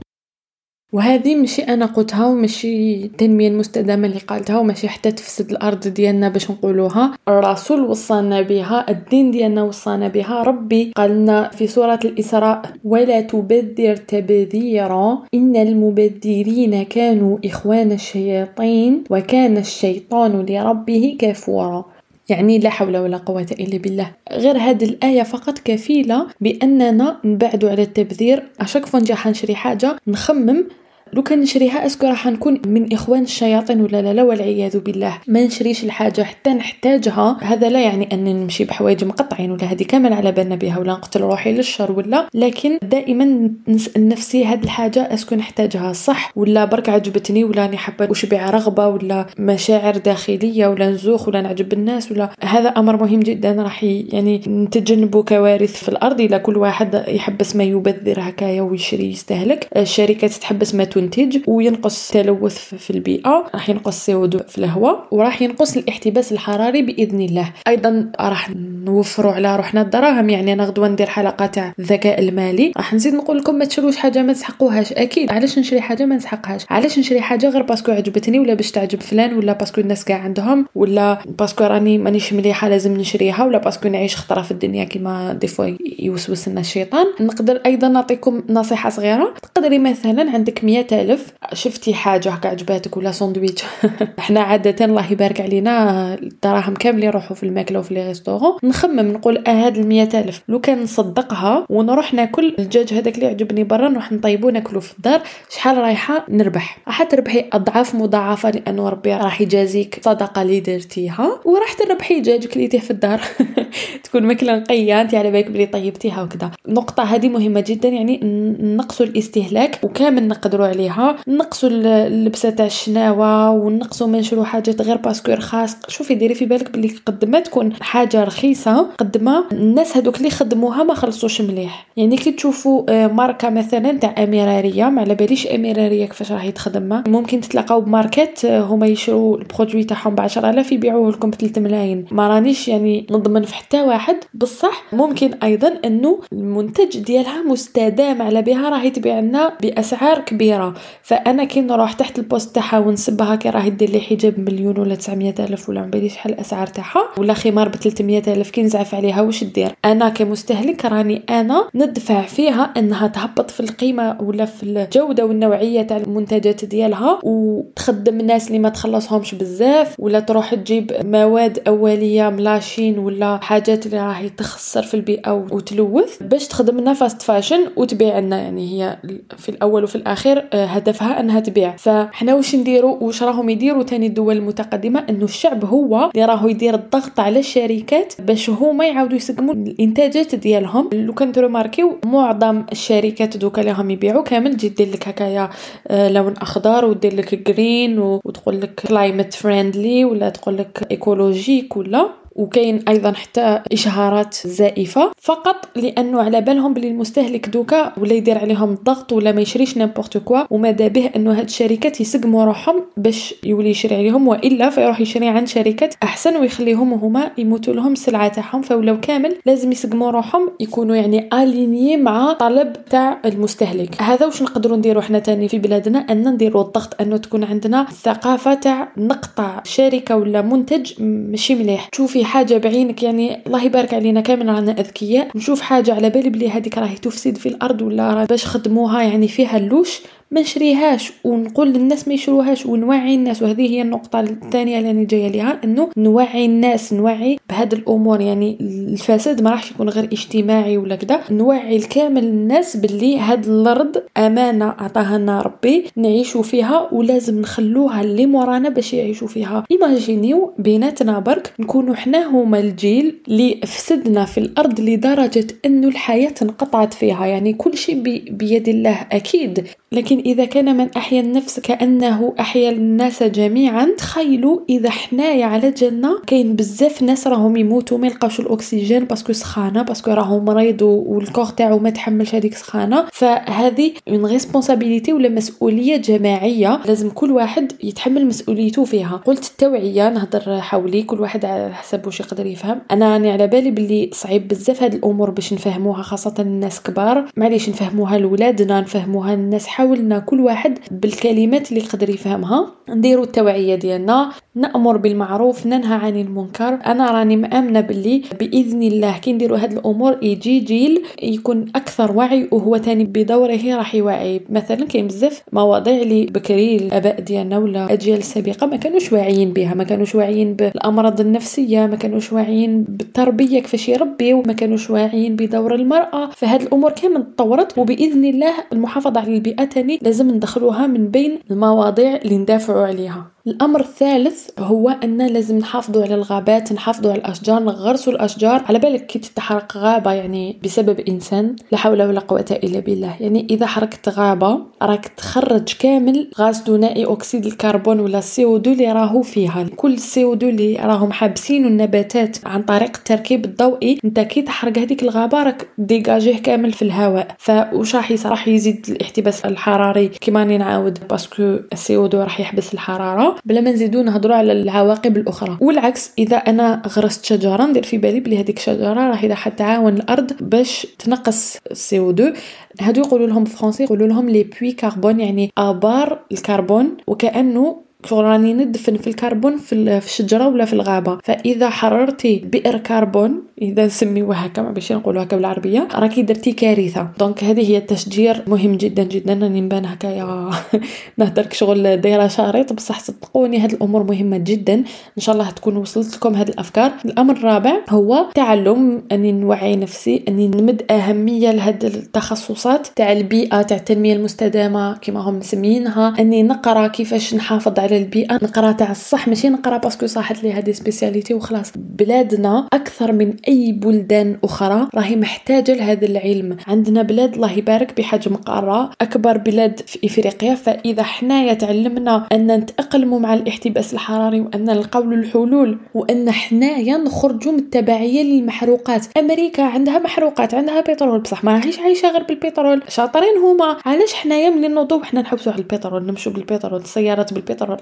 وهذه 0.95 1.35
ماشي 1.35 1.61
أنا 1.61 1.85
قلتها 1.85 2.25
وماشي 2.25 3.05
التنمية 3.05 3.47
المستدامة 3.47 4.07
اللي 4.07 4.19
قالتها 4.19 4.57
وماشي 4.57 4.89
حتى 4.89 5.11
تفسد 5.11 5.51
الأرض 5.51 5.87
ديالنا 5.87 6.29
باش 6.29 6.51
نقولوها. 6.51 7.13
الرسول 7.27 7.79
وصانا 7.79 8.41
بها 8.41 8.85
الدين 8.89 9.31
ديالنا 9.31 9.63
وصانا 9.63 10.07
بها. 10.07 10.43
ربي 10.43 10.91
قالنا 10.95 11.49
في 11.49 11.67
سورة 11.67 11.99
الإسراء 12.05 12.61
ولا 12.83 13.21
تبذر 13.21 13.95
تبذيرا 13.95 15.23
إن 15.33 15.55
المبذرين 15.55 16.83
كانوا 16.83 17.37
إخوان 17.45 17.91
الشياطين 17.91 19.03
وكان 19.09 19.57
الشيطان 19.57 20.45
لربه 20.49 21.17
كفورا. 21.19 21.85
يعني 22.29 22.59
لا 22.59 22.69
حول 22.69 22.97
ولا 22.97 23.17
قوة 23.17 23.47
إلا 23.59 23.77
بالله. 23.77 24.11
غير 24.31 24.57
هذه 24.57 24.85
الآية 24.85 25.23
فقط 25.23 25.59
كفيلة 25.59 26.27
بأننا 26.41 27.17
نبعدوا 27.25 27.69
على 27.69 27.81
التبذير. 27.81 28.43
أشك 28.59 28.85
فنجا 28.85 29.15
حنشري 29.15 29.55
حاجة؟ 29.55 29.95
نخمم 30.07 30.65
لو 31.13 31.23
كان 31.23 31.39
نشريها 31.39 31.85
est-ce 31.85 32.00
que 32.00 32.07
راح 32.07 32.27
نكون 32.27 32.61
من 32.65 32.93
إخوان 32.93 33.21
الشياطين 33.21 33.81
ولا 33.81 34.01
لا 34.01 34.13
لا 34.13 34.23
والعياذ 34.23 34.79
بالله. 34.79 35.17
ما 35.27 35.45
نشريش 35.45 35.83
الحاجة 35.83 36.21
حتى 36.21 36.49
نحتاجها. 36.49 37.37
هذا 37.41 37.69
لا 37.69 37.81
يعني 37.81 38.13
اني 38.13 38.33
نمشي 38.33 38.65
بحوايج 38.65 39.03
مقطعين 39.03 39.51
ولا 39.51 39.63
هذه 39.63 39.83
كامل 39.83 40.13
على 40.13 40.31
بالنا 40.31 40.55
بها 40.55 40.79
ولا 40.79 40.93
نقتل 40.93 41.21
روحي 41.21 41.53
للشر 41.53 41.91
ولا 41.91 42.27
لكن 42.33 42.77
دائما 42.83 43.51
نسال 43.67 44.07
نفسي 44.07 44.45
هذه 44.45 44.63
الحاجة 44.63 45.13
est-ce 45.13 45.28
que 45.28 45.35
نحتاجها. 45.35 45.93
صح؟ 45.93 46.31
ولا 46.35 46.65
برك 46.65 46.89
عجبتني 46.89 47.43
ولا 47.43 47.61
راني 47.61 47.77
حابة 47.77 48.11
اشبع 48.11 48.49
رغبة 48.49 48.87
ولا 48.87 49.25
مشاعر 49.39 49.97
داخلية 49.97 50.67
ولا 50.67 50.89
نزوخ 50.89 51.27
ولا 51.27 51.41
نعجب 51.41 51.73
الناس 51.73 52.11
ولا. 52.11 52.29
هذا 52.41 52.69
أمر 52.69 53.03
مهم 53.03 53.19
جدا 53.19 53.51
راح 53.51 53.83
يعني 53.83 54.41
نتجنبوا 54.47 55.23
كوارث 55.23 55.83
في 55.83 55.89
الأرض. 55.89 56.21
اذا 56.21 56.37
كل 56.37 56.57
واحد 56.57 57.03
يحبس 57.07 57.55
ما 57.55 57.63
يبذر 57.63 58.19
هكايا 58.19 58.61
ويشري 58.61 59.11
يستهلك. 59.11 59.67
الشركات 59.77 60.31
تحبس 60.31 60.75
ما 60.75 60.83
تنتج 60.95 61.37
وينقص 61.47 62.15
التلوث 62.15 62.75
في 62.75 62.89
البيئة 62.89 63.45
راح 63.53 63.69
ينقص 63.69 64.05
CO2 64.05 64.29
في 64.47 64.57
الهواء 64.57 65.07
وراح 65.11 65.41
ينقص 65.41 65.77
الاحتباس 65.77 66.31
الحراري 66.31 66.81
بإذن 66.81 67.21
الله. 67.21 67.53
أيضا 67.67 68.11
راح 68.19 68.49
نوفروا 68.85 69.31
على 69.31 69.55
روحنا 69.55 69.81
الدراهم 69.81 70.29
يعني 70.29 70.53
أنا 70.53 70.65
غدوة 70.65 70.87
ندير 70.87 71.07
حلقة 71.07 71.45
تاع 71.45 71.73
الذكاء 71.79 72.19
المالي. 72.19 72.71
راح 72.77 72.93
نزيد 72.93 73.13
نقول 73.13 73.37
لكم 73.37 73.55
ما 73.55 73.65
تشروش 73.65 73.97
حاجة 73.97 74.21
ما 74.21 74.33
تسحقوهاش. 74.33 74.93
أكيد. 74.93 75.31
علاش 75.31 75.59
نشري 75.59 75.81
حاجة 75.81 76.05
ما 76.05 76.15
نسحقهاش؟ 76.15 76.65
علاش 76.69 76.99
نشري 76.99 77.21
حاجة 77.21 77.49
غير 77.49 77.61
parce 77.63 77.81
que 77.81 77.91
عجبتني 77.91 78.39
ولا 78.39 78.53
باش 78.53 78.71
تعجب 78.71 79.01
فلان 79.01 79.37
ولا 79.37 79.53
parce 79.53 79.71
que 79.71 79.81
الناس 79.81 80.05
كاع 80.05 80.17
عندهم 80.17 80.65
ولا 80.75 81.19
parce 81.39 81.54
que 81.54 81.63
راني 81.63 81.97
مانيش 81.97 82.33
مليحة 82.33 82.69
لازم 82.69 82.97
نشريها 82.97 83.45
ولا 83.45 83.57
parce 83.57 83.77
que 83.77 83.89
نعيش 83.89 84.15
خطرة 84.15 84.41
في 84.41 84.51
الدنيا 84.51 84.83
كيما 84.83 85.33
des 85.33 85.47
fois 85.47 85.65
يوسوس 85.99 86.47
لنا 86.47 86.59
الشيطان. 86.59 87.05
نقدر 87.21 87.61
أيضا 87.65 87.87
نعطيكم 87.87 88.43
نصيحة 88.49 88.89
صغيرة. 88.89 89.33
تقدري 89.41 89.79
مثلا 89.79 90.31
عندك 90.31 90.63
100 90.63 90.84
ألف 90.87 91.33
شفتي 91.53 91.93
حاجة 91.93 92.29
هكا 92.29 92.49
عجباتك 92.49 92.97
ولا 92.97 93.11
ساندويتش؟ 93.11 93.63
إحنا 94.19 94.39
عادة 94.39 94.85
الله 94.85 95.11
يبارك 95.11 95.41
علينا 95.41 96.13
الدراهم 96.13 96.73
كاملين 96.73 97.09
يروحوا 97.09 97.35
في 97.35 97.43
الماكلة 97.43 97.79
وفي 97.79 97.93
les 97.93 98.07
restaurants. 98.07 98.57
نخمم 98.63 99.11
نقول 99.11 99.43
آه 99.47 99.65
هاد 99.65 99.77
المية 99.77 100.09
ألف 100.13 100.41
لو 100.47 100.59
كان 100.59 100.83
نصدق 100.83 101.38
بها 101.38 101.65
ونروح 101.69 102.13
ناكل 102.13 102.55
الدجاج 102.59 102.93
هذاك 102.93 103.15
اللي 103.15 103.27
عجبني 103.27 103.63
برا 103.63 103.89
نروح 103.89 104.11
نطيبو 104.11 104.49
ناكلو 104.49 104.79
في 104.79 104.93
الدار. 104.97 105.21
شحال 105.49 105.77
رايحة؟ 105.77 106.25
نربح. 106.29 106.77
راح 106.87 107.03
تربحي 107.03 107.45
أضعاف 107.53 107.95
مضاعفة 107.95 108.49
لأنه 108.49 108.89
ربي 108.89 109.13
راح 109.13 109.41
يجازيك 109.41 109.99
صدقة 110.03 110.41
اللي 110.41 110.59
درتيها. 110.59 111.39
وراح 111.45 111.73
تربحي 111.73 112.19
دجاج 112.19 112.47
كليتيه 112.47 112.79
في 112.79 112.91
الدار. 112.91 113.21
تكون 114.03 114.23
ماكلة 114.23 114.55
نقية 114.55 115.01
أنت 115.01 115.15
على 115.15 115.31
بالك 115.31 115.51
بلي 115.51 115.65
طيبتيها 115.65 116.23
وكذا. 116.23 116.51
النقطة 116.67 117.03
هذه 117.03 117.29
مهمة 117.29 117.63
جدا 117.67 117.89
يعني 117.89 118.19
نقصوا 118.61 119.05
الاستهلاك. 119.05 119.79
وكامل 119.83 120.27
نقدروا 120.27 120.67
عليها. 120.75 121.15
نقصوا 121.27 121.69
اللبسة 121.69 122.49
تاع 122.49 122.65
الشناوة 122.65 123.51
ونقصوا 123.51 124.07
ما 124.07 124.19
نشرو 124.19 124.43
حاجات 124.43 124.81
غير 124.81 124.97
parce 124.97 125.18
que 125.18 125.31
رخاص. 125.31 125.77
شوفي 125.87 126.15
ديري 126.15 126.35
في 126.35 126.45
بالك 126.45 126.71
بلي 126.71 126.95
قد 127.05 127.25
ما 127.25 127.39
تكون 127.39 127.73
حاجة 127.81 128.23
رخيصة 128.23 128.87
قد 128.97 129.23
ما 129.23 129.43
الناس 129.51 129.97
هذوك 129.97 130.17
اللي 130.17 130.29
خدموها 130.29 130.83
ما 130.83 130.93
خلصوش 130.93 131.41
مليح. 131.41 131.87
يعني 131.97 132.17
كي 132.17 132.31
تشوفوا 132.31 132.83
آه، 132.89 133.07
ماركة 133.07 133.49
مثلا 133.49 133.91
تاع 133.91 134.23
أميرارية 134.23 134.85
ما 134.85 135.01
على 135.01 135.15
باليش 135.15 135.47
أميرارية 135.47 136.05
كيفاش 136.05 136.31
راهي 136.31 136.51
تخدم 136.51 137.03
ممكن 137.07 137.41
تتلاقاو 137.41 137.81
بماركات 137.81 138.45
آه، 138.45 138.61
هما 138.61 138.87
يشرو 138.87 139.35
les 139.35 139.48
produits 139.48 139.83
تاعهم 139.83 140.15
ب 140.15 140.21
10000 140.21 140.71
يبيعوه 140.71 141.11
لكم 141.11 141.29
ب 141.29 141.35
3 141.35 141.61
ملايين. 141.61 142.05
ما 142.11 142.27
رانيش 142.27 142.67
يعني 142.67 143.07
نضمن 143.11 143.43
في 143.43 143.55
حتى 143.55 143.81
واحد. 143.81 144.15
بصح 144.33 144.83
ممكن 144.93 145.33
أيضا 145.43 145.79
إنه 145.85 146.19
المنتج 146.33 146.99
ديالها 146.99 147.41
مستدام 147.43 148.21
على 148.21 148.41
بها 148.41 148.69
راهي 148.69 148.89
تبيع 148.89 149.19
لنا 149.19 149.53
بأسعار 149.61 150.19
كبيرة. 150.19 150.64
فأنا 151.01 151.43
كي 151.43 151.61
نروح 151.61 151.93
تحت 151.93 152.19
ال 152.19 152.26
post 152.26 152.55
تاعها 152.55 152.79
ونسبها 152.79 153.35
كي 153.35 153.49
راهي 153.49 153.69
دير 153.69 153.89
لي 153.89 153.99
حجاب 153.99 154.39
مليون 154.39 154.79
ولا 154.79 154.95
900 154.95 155.33
ألف 155.39 155.69
ولا 155.69 155.81
مبالي 155.81 156.09
شحال 156.09 156.33
الاسعار 156.33 156.67
تاعها. 156.67 157.01
ولا 157.17 157.33
خمار 157.33 157.69
ب 157.69 157.75
300 157.75 158.23
ألف 158.27 158.49
كي 158.49 158.63
نزعف 158.63 158.95
عليها 158.95 159.21
واش 159.21 159.43
دير؟ 159.43 159.71
أنا 159.85 160.09
كمستهلك 160.09 160.85
راني 160.85 161.23
أنا 161.29 161.69
ندفع 161.75 162.21
فيها 162.21 162.63
إنها 162.77 163.07
تهبط 163.07 163.51
في 163.51 163.59
القيمة 163.59 164.17
ولا 164.21 164.45
في 164.45 164.63
الجودة 164.63 165.25
والنوعية 165.25 165.81
تاع 165.81 165.97
المنتجات 165.97 166.65
ديالها. 166.65 167.19
وتخدم 167.23 168.19
الناس 168.19 168.47
اللي 168.47 168.59
ما 168.59 168.69
تخلصهمش 168.69 169.35
بزاف. 169.35 169.95
ولا 169.99 170.19
تروح 170.19 170.55
تجيب 170.55 170.91
مواد 171.03 171.59
أولية 171.67 172.29
من 172.29 172.45
la 172.45 172.60
Chine 172.60 172.99
ولا 172.99 173.39
حاجات 173.41 173.85
اللي 173.85 173.97
راهي 173.97 174.29
تخسر 174.29 174.83
في 174.83 174.93
البيئة 174.93 175.31
وتلوث. 175.31 176.23
باش 176.23 176.47
تخدم 176.47 176.79
لنا 176.79 176.93
fast 176.93 177.21
fashion 177.21 177.59
وتبيع 177.75 178.19
لنا 178.19 178.41
يعني 178.41 178.71
هي 178.71 178.97
في 179.37 179.49
الأول 179.49 179.83
وفي 179.83 179.95
الاخير 179.95 180.45
آه، 180.53 180.54
هدفها 180.55 181.19
أنها 181.19 181.39
تبيع. 181.39 181.75
فحنا 181.75 182.35
واش 182.35 182.55
نديروا 182.55 182.97
واش 183.03 183.23
راهم 183.23 183.49
يديروا 183.49 183.83
تاني 183.83 184.07
الدول 184.07 184.37
المتقدمة؟ 184.37 185.05
إنه 185.09 185.23
الشعب 185.23 185.65
هو 185.65 186.09
اللي 186.15 186.25
راهو 186.25 186.47
يدير 186.47 186.75
الضغط 186.75 187.19
على 187.19 187.39
الشركات 187.39 188.13
باش 188.21 188.49
هما 188.49 188.85
يعاودوا 188.85 189.17
يسقموا 189.17 189.53
الإنتاجات 189.53 190.35
ديالهم. 190.35 190.89
لو 190.93 191.13
كان 191.13 191.31
tremarquiw 191.31 191.97
معظم 192.05 192.63
الشركات 192.71 193.37
دوكا 193.37 193.61
اللي 193.61 193.71
راهم 193.71 193.89
يبيعوا 193.89 194.23
كامل 194.23 194.57
تجي 194.57 194.69
دير 194.69 194.93
لك 194.93 195.07
هكايا 195.07 195.49
آه، 195.87 196.09
لون 196.09 196.33
أخضر 196.37 196.85
ودير 196.85 197.15
لك 197.15 197.35
green 197.35 197.99
وتقول 197.99 198.61
لك 198.61 198.81
climate 198.87 199.33
friendly 199.33 200.05
ولا 200.05 200.29
تقول 200.29 200.57
لك 200.57 200.87
écologique 200.91 201.77
ولا 201.77 202.24
وكاين 202.35 202.79
أيضا 202.87 203.11
حتى 203.11 203.61
إشهارات 203.71 204.33
زائفة. 204.33 205.11
فقط 205.21 205.55
لأنه 205.75 206.21
على 206.21 206.41
بالهم 206.41 206.73
بلي 206.73 206.87
المستهلك 206.87 207.49
دوكا 207.49 207.93
ولا 207.99 208.13
يدير 208.13 208.37
عليهم 208.37 208.71
الضغط 208.71 209.13
ولا 209.13 209.31
ما 209.31 209.41
يشريش 209.41 209.77
n'importe 209.77 210.17
quoi 210.17 210.43
وماذا 210.49 210.87
به 210.87 211.11
أنه 211.15 211.39
هاد 211.39 211.43
الشركات 211.43 212.01
يسقموا 212.01 212.45
روحهم 212.45 212.83
باش 212.97 213.35
يولي 213.43 213.69
يشري 213.69 213.95
عليهم 213.95 214.27
وإلا 214.27 214.69
فيروح 214.69 215.01
يشري 215.01 215.27
عند 215.27 215.47
شركات 215.47 215.95
أحسن 216.03 216.37
ويخليهم 216.37 216.93
هما 216.93 217.31
يموتوا 217.37 217.73
لهم 217.73 217.93
السلعه 217.93 218.27
تاعهم. 218.27 218.61
فولاو 218.61 218.99
كامل 218.99 219.35
لازم 219.45 219.71
يسقموا 219.71 220.11
روحهم 220.11 220.49
يكونوا 220.59 220.95
يعني 220.95 221.29
اليني 221.33 221.97
مع 221.97 222.33
طلب 222.33 222.73
تاع 222.89 223.21
المستهلك. 223.25 224.01
هذا 224.01 224.25
واش 224.25 224.41
نقدروا 224.41 224.77
نديروا 224.77 225.01
حنا 225.01 225.19
تاني 225.19 225.47
في 225.47 225.59
بلادنا؟ 225.59 225.99
أن 225.99 226.29
نديروا 226.29 226.63
الضغط 226.63 227.01
انه 227.01 227.17
تكون 227.17 227.43
عندنا 227.43 227.85
ثقافة 228.03 228.53
تاع 228.53 228.91
نقطع 228.97 229.61
شركة 229.63 230.15
ولا 230.15 230.41
منتج 230.41 231.03
ماشي 231.03 231.55
مليح. 231.55 231.87
تشوفي 231.87 232.24
حاجة 232.25 232.57
بعينك 232.57 233.03
يعني 233.03 233.41
الله 233.47 233.63
يبارك 233.63 233.93
علينا 233.93 234.21
كامل 234.21 234.49
رانا 234.49 234.71
اذكياء 234.71 235.37
نشوف 235.37 235.61
حاجة 235.61 235.93
على 235.93 236.09
بالي 236.09 236.29
بلي 236.29 236.49
هذيك 236.49 236.77
راهي 236.77 236.95
تفسد 236.95 237.37
في 237.37 237.49
الأرض 237.49 237.81
ولا 237.81 238.25
باش 238.25 238.45
خدموها 238.45 239.03
يعني 239.03 239.27
فيها 239.27 239.57
اللوش. 239.57 240.01
ما 240.35 240.41
نشريهاش 240.41 241.13
ونقول 241.23 241.73
للناس 241.73 242.07
ما 242.07 242.13
يشروهاش 242.13 242.65
ونوعي 242.65 243.15
الناس 243.15 243.41
وهذه 243.41 243.71
هي 243.71 243.81
النقطة 243.81 244.19
الثانية 244.19 244.77
اللي 244.77 244.91
أنا 244.91 245.03
جاية 245.03 245.27
ليها 245.27 245.59
إنه 245.63 245.89
نوعي 245.97 246.45
الناس 246.45 246.93
نوعي 246.93 247.37
بهاد 247.49 247.73
الأمور 247.73 248.21
يعني 248.21 248.57
الفساد 248.61 249.41
ما 249.41 249.49
راحش 249.49 249.71
يكون 249.71 249.89
غير 249.89 250.03
اجتماعي 250.03 250.77
ولا 250.77 250.95
كذا 250.95 251.21
نوعي 251.31 251.75
الكامل 251.75 252.23
الناس 252.23 252.77
باللي 252.77 253.19
هاد 253.19 253.45
الأرض 253.47 254.03
أمانة 254.17 254.65
عطاها 254.65 255.17
لنا 255.17 255.41
ربي 255.41 255.85
نعيشوا 255.95 256.43
فيها 256.43 256.89
ولازم 256.91 257.41
نخلوها 257.41 258.01
اللي 258.01 258.25
مورانا 258.25 258.69
باش 258.69 258.93
يعيشوا 258.93 259.27
فيها. 259.27 259.63
ايماجينيو 259.71 260.53
بيناتنا 260.59 261.19
برك 261.19 261.53
نكونوا 261.59 261.95
حنا 261.95 262.27
هما 262.27 262.59
الجيل 262.59 263.21
اللي 263.27 263.61
فسدنا 263.65 264.25
في 264.25 264.37
الأرض 264.37 264.79
لدرجة 264.79 265.47
إنه 265.65 265.87
الحياة 265.87 266.33
انقطعت 266.41 266.93
فيها 266.93 267.25
يعني 267.25 267.53
كل 267.53 267.77
شيء 267.77 268.01
بيد 268.29 268.67
الله 268.69 269.07
أكيد. 269.11 269.67
لكن 269.95 270.19
إذا 270.19 270.45
كان 270.45 270.77
من 270.77 270.89
أحيا 270.97 271.21
النفس 271.21 271.59
كأنه 271.59 272.33
أحيا 272.39 272.69
الناس 272.69 273.23
جميعا 273.23 273.85
تخيلوا 273.97 274.59
إذا 274.69 274.89
حنايا 274.89 275.45
على 275.45 275.71
جنة 275.71 276.19
كاين 276.27 276.55
بزاف 276.55 277.01
ناس 277.01 277.27
راهم 277.27 277.57
يموتوا 277.57 277.97
ما 277.97 278.07
يلقاوش 278.07 278.39
الأكسجين 278.39 279.05
parce 279.05 279.23
que 279.23 279.33
سخانة 279.33 279.81
parce 279.81 280.00
que 280.00 280.11
راهو 280.11 280.39
مريض 280.39 280.81
وال 280.81 280.99
corps 280.99 281.45
تاعو 281.45 281.79
ما 281.79 281.89
تحملش 281.89 282.35
هذيك 282.35 282.55
سخانة. 282.55 283.05
فهذه 283.11 283.91
une 284.07 284.25
responsabilité 284.25 285.13
ولا 285.13 285.29
مسؤولية 285.29 285.97
جماعية 285.97 286.81
لازم 286.85 287.09
كل 287.09 287.31
واحد 287.31 287.71
يتحمل 287.83 288.25
مسؤوليته 288.25 288.85
فيها. 288.85 289.21
قلت 289.25 289.47
التوعية 289.47 290.09
نهضر 290.09 290.61
حولي 290.61 291.03
كل 291.03 291.21
واحد 291.21 291.45
على 291.45 291.73
حسب 291.73 292.05
واش 292.05 292.19
يقدر 292.19 292.45
يفهم. 292.45 292.81
أنا 292.91 293.13
راني 293.13 293.31
على 293.31 293.47
بالي 293.47 293.71
باللي 293.71 294.09
صعيب 294.13 294.47
بزاف 294.47 294.83
هاد 294.83 294.93
الأمور 294.93 295.29
باش 295.29 295.53
نفهموها 295.53 296.01
خاصة 296.01 296.33
الناس 296.39 296.81
كبار. 296.81 297.25
معليش 297.37 297.69
نفهموها 297.69 298.17
لولادنا 298.17 298.81
نفهموها 298.81 299.35
للناس 299.35 299.67
حول 299.67 299.84
حاولنا 299.85 300.19
كل 300.19 300.39
واحد 300.39 300.79
بالكلمات 300.91 301.69
اللي 301.69 301.83
يقدر 301.83 302.09
يفهمها. 302.09 302.71
نديروا 302.89 303.23
التوعية 303.23 303.75
ديالنا 303.75 304.31
نأمر 304.55 304.97
بالمعروف 304.97 305.65
ننهى 305.65 305.95
عن 305.95 306.15
المنكر. 306.19 306.79
أنا 306.85 307.11
راني 307.11 307.35
مآمنة 307.35 307.81
باللي 307.81 308.21
بإذن 308.39 308.83
الله 308.83 309.17
كي 309.17 309.33
نديروا 309.33 309.57
هاد 309.57 309.71
الأمور 309.71 310.17
يجي 310.21 310.59
جيل 310.59 311.03
يكون 311.23 311.65
أكثر 311.75 312.11
وعي 312.11 312.47
وهو 312.51 312.77
تاني 312.77 313.03
بدوره 313.03 313.75
راح 313.75 313.95
يوعي. 313.95 314.41
مثلا 314.49 314.85
كاين 314.85 315.07
بزاف 315.07 315.43
مواضيع 315.53 316.01
اللي 316.01 316.25
بكري 316.25 316.75
الآباء 316.75 317.19
ديالنا 317.21 317.57
ولا 317.57 317.85
الاجيال 317.85 318.17
السابقه 318.17 318.67
ما 318.67 318.77
كانوش 318.77 319.13
واعيين 319.13 319.53
بها. 319.53 319.73
ما 319.73 319.83
كانوش 319.83 320.15
واعيين 320.15 320.53
بالأمراض 320.53 321.21
النفسية 321.21 321.85
ما 321.85 321.95
كانوش 321.95 322.33
واعيين 322.33 322.83
بالتربية 322.83 323.59
كيفاش 323.59 323.89
يربيو 323.89 324.43
ما 324.47 324.53
كانوش 324.53 324.89
واعيين 324.89 325.35
بدور 325.35 325.75
المرأة. 325.75 326.29
فهاد 326.29 326.61
الأمور 326.61 326.91
كامل 326.91 327.23
تطورت 327.35 327.77
وبإذن 327.77 328.25
الله 328.25 328.53
المحافظة 328.73 329.19
على 329.19 329.35
البيئة 329.35 329.64
تاني 329.65 329.99
لازم 330.01 330.31
ندخلوها 330.31 330.87
من 330.87 331.07
بين 331.07 331.39
المواضيع 331.51 332.15
اللي 332.15 332.37
ندافعوا 332.37 332.87
عليها. 332.87 333.31
الأمر 333.47 333.79
الثالث 333.79 334.49
هو 334.59 334.89
أن 334.89 335.27
لازم 335.27 335.57
نحافظوا 335.57 336.03
على 336.03 336.15
الغابات 336.15 336.73
نحافظوا 336.73 337.11
على 337.11 337.19
الأشجار 337.19 337.63
نغرسوا 337.63 338.13
الأشجار. 338.13 338.63
على 338.69 338.79
بالك 338.79 339.05
كي 339.05 339.19
تتحرق 339.19 339.77
غابة 339.77 340.11
يعني 340.11 340.59
بسبب 340.63 340.99
إنسان 340.99 341.55
لا 341.71 341.77
حول 341.77 342.01
ولا 342.03 342.19
قوة 342.19 342.45
إلا 342.63 342.79
بالله. 342.79 343.15
يعني 343.19 343.47
إذا 343.49 343.65
حرقت 343.65 344.09
غابة 344.09 344.59
راك 344.81 345.07
تخرج 345.07 345.73
كامل 345.79 346.31
غاز 346.39 346.61
ثنائي 346.61 347.05
أكسيد 347.05 347.45
الكربون 347.45 347.99
ولا 347.99 348.17
ال 348.17 348.30
C 348.30 348.43
O2 348.45 348.75
اللي 348.75 348.91
راهو 348.91 349.21
فيها. 349.21 349.65
كل 349.75 349.93
ال 349.93 350.23
CO2 350.23 350.53
اللي 350.53 350.75
راهم 350.75 351.11
حابسين 351.11 351.65
النباتات 351.65 352.37
عن 352.45 352.63
طريق 352.63 352.97
التركيب 352.97 353.45
الضوئي 353.45 353.99
أنت 354.05 354.19
كي 354.19 354.41
تحرق 354.41 354.77
هذيك 354.77 355.03
الغابة 355.03 355.43
راك 355.43 355.67
ديجاجيه 355.77 356.37
كامل 356.37 356.73
في 356.73 356.81
الهواء. 356.81 357.27
فواش 357.37 357.95
راح 358.25 358.47
يزيد 358.47 358.85
الاحتباس 358.89 359.45
الحراري. 359.55 360.07
كيما 360.07 360.39
راني 360.39 360.57
نعاود 360.57 361.07
parce 361.09 361.43
que 361.73 361.95
ال 361.95 362.05
CO2 362.05 362.23
راح 362.23 362.39
يحبس 362.39 362.73
الحرارة 362.73 363.35
بلا 363.45 363.61
ما 363.61 363.71
نزيدو 363.71 364.01
نهضروا 364.01 364.35
على 364.35 364.51
العواقب 364.51 365.17
الأخرى. 365.17 365.57
والعكس 365.61 366.11
إذا 366.19 366.37
أنا 366.37 366.81
غرست 366.87 367.25
شجرة 367.25 367.65
ندير 367.65 367.83
في 367.83 367.97
بالي 367.97 368.19
بلي 368.19 368.39
هذيك 368.39 368.57
الشجرة 368.57 368.93
راح 368.93 369.25
راح 369.25 369.49
تعاون 369.49 369.93
الأرض 369.93 370.31
باش 370.41 370.87
تنقص 370.99 371.57
ال 371.71 371.99
CO2 371.99 372.33
هادو 372.81 373.01
يقولوا 373.01 373.27
لهم 373.27 373.45
français 373.45 373.83
يقولوا 373.83 374.07
لهم 374.07 374.29
les 374.29 374.43
puits 374.43 374.71
carbone 374.71 375.19
يعني 375.19 375.51
آبار 375.57 376.19
الكربون. 376.31 376.97
وكأنه 377.07 377.84
راني 378.13 378.53
ندفن 378.53 378.97
في 378.97 379.07
الكربون 379.07 379.57
في 379.57 379.75
الشجرة 379.75 380.47
ولا 380.47 380.65
في 380.65 380.73
الغابة. 380.73 381.17
فإذا 381.23 381.69
حررتي 381.69 382.39
بئر 382.39 382.77
كربون 382.77 383.43
إذا 383.61 383.85
نسميوها 383.85 384.45
هكا 384.45 384.61
باش 384.61 384.91
نقولوا 384.91 385.23
هكا 385.23 385.35
بالعربية 385.35 385.87
راكي 385.95 386.21
درتي 386.21 386.51
كارثة. 386.51 387.07
donc 387.19 387.43
هذه 387.43 387.71
هي 387.71 387.77
التشجير 387.77 388.43
مهم 388.47 388.75
جدا 388.77 389.03
جدا. 389.03 389.33
راني 389.33 389.61
نبان 389.61 389.85
هكايا 389.85 390.49
نهدرك 391.17 391.53
شغل 391.53 391.97
دايرة 391.97 392.27
شريط 392.27 392.73
بصح 392.73 392.99
صدقوني 392.99 393.59
هاد 393.59 393.73
الأمور 393.73 394.03
مهمة 394.03 394.37
جدا. 394.37 394.73
إن 395.17 395.21
شاء 395.21 395.35
الله 395.35 395.49
تكون 395.49 395.77
وصلت 395.77 396.15
لكم 396.15 396.35
هاد 396.35 396.49
الأفكار. 396.49 396.91
الأمر 397.05 397.37
الرابع 397.37 397.73
هو 397.89 398.25
تعلم. 398.35 399.03
أني 399.11 399.31
نوعي 399.31 399.75
نفسي 399.75 400.23
أني 400.27 400.47
نمد 400.47 400.91
أهمية 400.91 401.51
لهاد 401.51 401.85
التخصصات 401.85 402.87
تاع 402.95 403.11
البيئة 403.11 403.61
تاع 403.61 403.77
التنمية 403.77 404.13
المستدامة 404.13 404.97
كما 404.97 405.19
هم 405.19 405.37
مسمينها. 405.37 406.13
أني 406.19 406.43
نقرأ 406.43 406.87
كيفاش 406.87 407.35
نحافظ 407.35 407.79
على 407.79 407.94
البيئة 407.95 408.33
نقرأ 408.33 408.71
تاع 408.71 408.91
الصح 408.91 409.27
ماشي 409.27 409.49
نقرأ 409.49 409.77
parce 409.77 409.96
que 409.96 410.07
صاحت 410.07 410.43
لي 410.43 410.53
هذه 410.53 410.71
spécialité 410.71 411.33
وخلاص. 411.33 411.71
بلادنا 411.75 412.67
أكثر 412.73 413.11
من 413.11 413.33
أي 413.47 413.71
بلدان 413.71 414.37
أخرى 414.43 414.87
راهي 414.95 415.15
محتاجة 415.15 415.73
لهذا 415.73 416.05
العلم. 416.05 416.57
عندنا 416.67 417.01
بلاد 417.01 417.33
الله 417.33 417.51
يبارك 417.51 417.97
بحجم 417.97 418.35
قاره 418.35 418.91
أكبر 419.01 419.37
بلاد 419.37 419.79
في 419.79 419.99
إفريقيا 420.05 420.55
فإذا 420.55 421.03
حنايا 421.03 421.53
تعلمنا 421.53 422.27
أن 422.31 422.51
نتاقلموا 422.51 423.19
مع 423.19 423.33
الاحتباس 423.33 423.93
الحراري 423.93 424.39
وأن 424.41 424.63
نلقاو 424.63 425.03
الحلول 425.03 425.77
وأن 425.93 426.31
حنايا 426.31 426.97
نخرجوا 426.97 427.51
من 427.51 427.59
التبعية 427.59 428.23
للمحروقات. 428.23 429.05
أمريكا 429.17 429.63
عندها 429.63 429.99
محروقات 429.99 430.53
عندها 430.53 430.81
بترول 430.81 431.19
بصح 431.19 431.43
ما 431.43 431.53
راهيش 431.53 431.79
عايشة 431.79 432.11
غير 432.11 432.23
بالبترول. 432.23 432.83
شاطرين 432.87 433.37
هما. 433.43 433.77
علاش 433.85 434.13
حنايا 434.13 434.49
ملي 434.49 434.67
نوضو 434.67 435.03
حنا 435.03 435.21
نحوسوا 435.21 435.51
على 435.51 435.61
البترول 435.61 436.05
نمشوا 436.05 436.31
بالبترول 436.31 436.81
السيارات 436.81 437.33
بالبترول؟ 437.33 437.77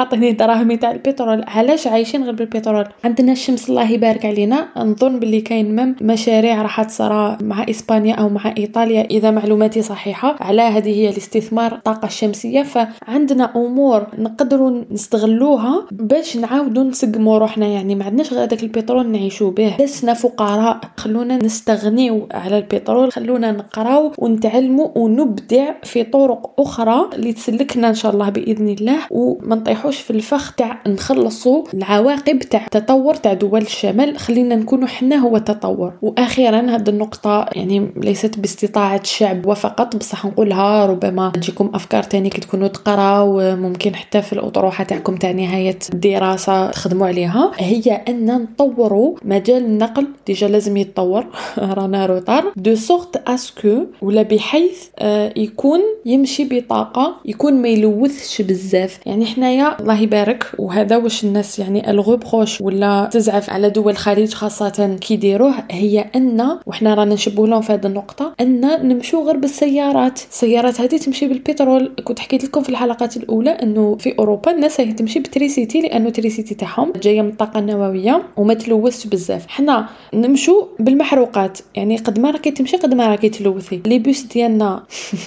اعطيني 0.00 0.32
دراهمي 0.32 0.76
تاع 0.76 0.90
البترول. 0.90 1.44
علاش 1.48 1.86
عايشين 1.86 2.24
غير 2.24 2.34
بالبترول؟ 2.34 2.84
عندنا 3.04 3.32
الشمس 3.32 3.70
الله 3.70 3.90
يبارك 3.90 4.26
علينا. 4.26 4.68
نظن 4.76 5.20
باللي 5.20 5.40
كاين 5.40 5.76
مم 5.76 5.96
مشاريع 6.00 6.62
راح 6.62 6.82
تصرى 6.82 7.38
مع 7.42 7.66
إسبانيا 7.70 8.14
أو 8.14 8.28
مع 8.28 8.54
إيطاليا 8.58 9.04
إذا 9.04 9.30
معلوماتي 9.30 9.82
صحيحة. 9.82 10.36
على 10.40 10.62
هذه 10.62 10.90
هي 10.90 11.08
الاستثمار 11.08 11.72
الطاقه 11.72 12.06
الشمسيه 12.06 12.62
فعندنا 12.62 13.52
أمور 13.56 14.06
نقدروا 14.18 14.82
نستغلوها 14.90 15.86
باش 15.90 16.36
نعاودوا 16.36 16.84
نسقموا 16.84 17.38
روحنا. 17.38 17.66
يعني 17.66 17.94
ما 17.94 18.04
عندناش 18.04 18.32
غير 18.32 18.42
هذاك 18.42 18.62
البترول 18.62 19.08
نعيشوا 19.08 19.50
به. 19.50 19.76
لسنا 19.80 20.14
فقراء. 20.14 20.80
خلونا 20.96 21.36
نستغنيو 21.36 22.28
على 22.32 22.58
البترول. 22.58 23.12
خلونا 23.12 23.52
نقراو 23.52 24.12
ونتعلموا 24.18 24.88
ونبدع 24.98 25.72
في 25.82 26.04
طرق 26.04 26.60
أخرى 26.60 27.10
اللي 27.14 27.32
تسلكنا 27.32 27.88
إن 27.88 27.94
شاء 27.94 28.12
الله 28.12 28.28
بإذن 28.28 28.68
الله. 28.68 28.98
وما 29.20 29.56
نطيحوش 29.56 30.00
في 30.00 30.10
الفخ 30.10 30.54
تاع 30.54 30.82
نخلصوا 30.86 31.64
العواقب 31.74 32.38
تاع 32.38 32.66
تطور 32.70 33.14
تاع 33.14 33.32
دول 33.32 33.62
الشمال. 33.62 34.18
خلينا 34.18 34.56
نكونوا 34.56 34.88
حنا 34.88 35.16
هو 35.16 35.36
التطور. 35.36 35.92
وأخيرا 36.02 36.60
هذه 36.60 36.88
النقطة 36.88 37.46
يعني 37.52 37.92
ليست 37.96 38.38
باستطاعة 38.38 39.00
الشعب 39.00 39.46
وفقط 39.46 39.96
بصح 39.96 40.26
نقولها 40.26 40.86
ربما 40.86 41.30
تجيكم 41.34 41.70
أفكار 41.74 42.02
تاني 42.02 42.30
كي 42.30 42.40
تكونوا 42.40 42.68
تقراو 42.68 43.56
ممكن 43.56 43.94
حتى 43.94 44.22
في 44.22 44.32
الأطروحة 44.32 44.84
تاعكم 44.84 45.16
تاع 45.16 45.30
نهاية 45.30 45.78
الدراسة 45.94 46.70
تخدموا 46.70 47.06
عليها. 47.06 47.50
هي 47.58 47.92
أن 48.08 48.26
نطوروا 48.42 49.16
مجال 49.24 49.64
النقل 49.64 50.06
déjà 50.26 50.48
لازم 50.48 50.76
يتطور. 50.76 51.26
رانا 51.78 52.06
retard 52.06 52.52
de 52.56 52.74
sorte 52.74 53.28
est-ce 53.28 53.67
que 53.67 53.86
ولا 54.02 54.22
بحيث 54.22 54.88
آه 54.98 55.32
يكون 55.36 55.80
يمشي 56.06 56.44
بطاقة 56.44 57.16
يكون 57.24 57.62
ما 57.62 57.68
يلوثش 57.68 58.42
بزاف. 58.42 58.99
يعني 59.06 59.26
حنايا 59.26 59.80
الله 59.80 60.00
يبارك. 60.00 60.46
وهذا 60.58 60.96
واش 60.96 61.24
الناس 61.24 61.58
يعني 61.58 61.90
الغوبروش 61.90 62.60
ولا 62.60 63.08
تزعف 63.12 63.50
على 63.50 63.70
دول 63.70 63.92
الخليج 63.92 64.32
خاصة 64.34 64.96
كيديروه 65.00 65.54
هي 65.70 66.00
أن 66.16 66.58
وحنا 66.66 66.94
رانا 66.94 67.14
نشبه 67.14 67.46
لهم 67.46 67.60
في 67.60 67.72
هذه 67.72 67.86
النقطة 67.86 68.34
أن 68.40 68.88
نمشوا 68.88 69.24
غير 69.24 69.36
بالسيارات. 69.36 70.20
السيارات 70.30 70.80
هذه 70.80 70.96
تمشي 70.96 71.28
بالبترول. 71.28 71.92
كنت 72.04 72.18
حكيت 72.18 72.44
لكم 72.44 72.62
في 72.62 72.68
الحلقات 72.68 73.16
الأولى 73.16 73.50
أنه 73.50 73.96
في 73.96 74.14
أوروبا 74.18 74.50
الناس 74.50 74.80
هي 74.80 74.92
تمشي 74.92 75.18
بتريسيتي 75.18 75.80
لأنه 75.80 76.10
تريسيتي 76.10 76.54
تاعهم 76.54 76.92
جاية 77.02 77.22
من 77.22 77.28
الطاقة 77.28 77.58
النووية 77.60 78.22
وما 78.36 78.54
تلوثش 78.54 79.06
بزاف. 79.06 79.46
حنا 79.48 79.88
نمشوا 80.14 80.62
بالمحروقات. 80.78 81.58
يعني 81.74 81.96
قد 81.96 82.18
ما 82.18 82.30
راكي 82.30 82.50
تمشي 82.50 82.76
قد 82.76 82.94
ما 82.94 83.06
راكي 83.06 83.28
تلوثي. 83.28 83.82
لي 83.86 83.98
بوس 83.98 84.22
ديالنا 84.22 84.82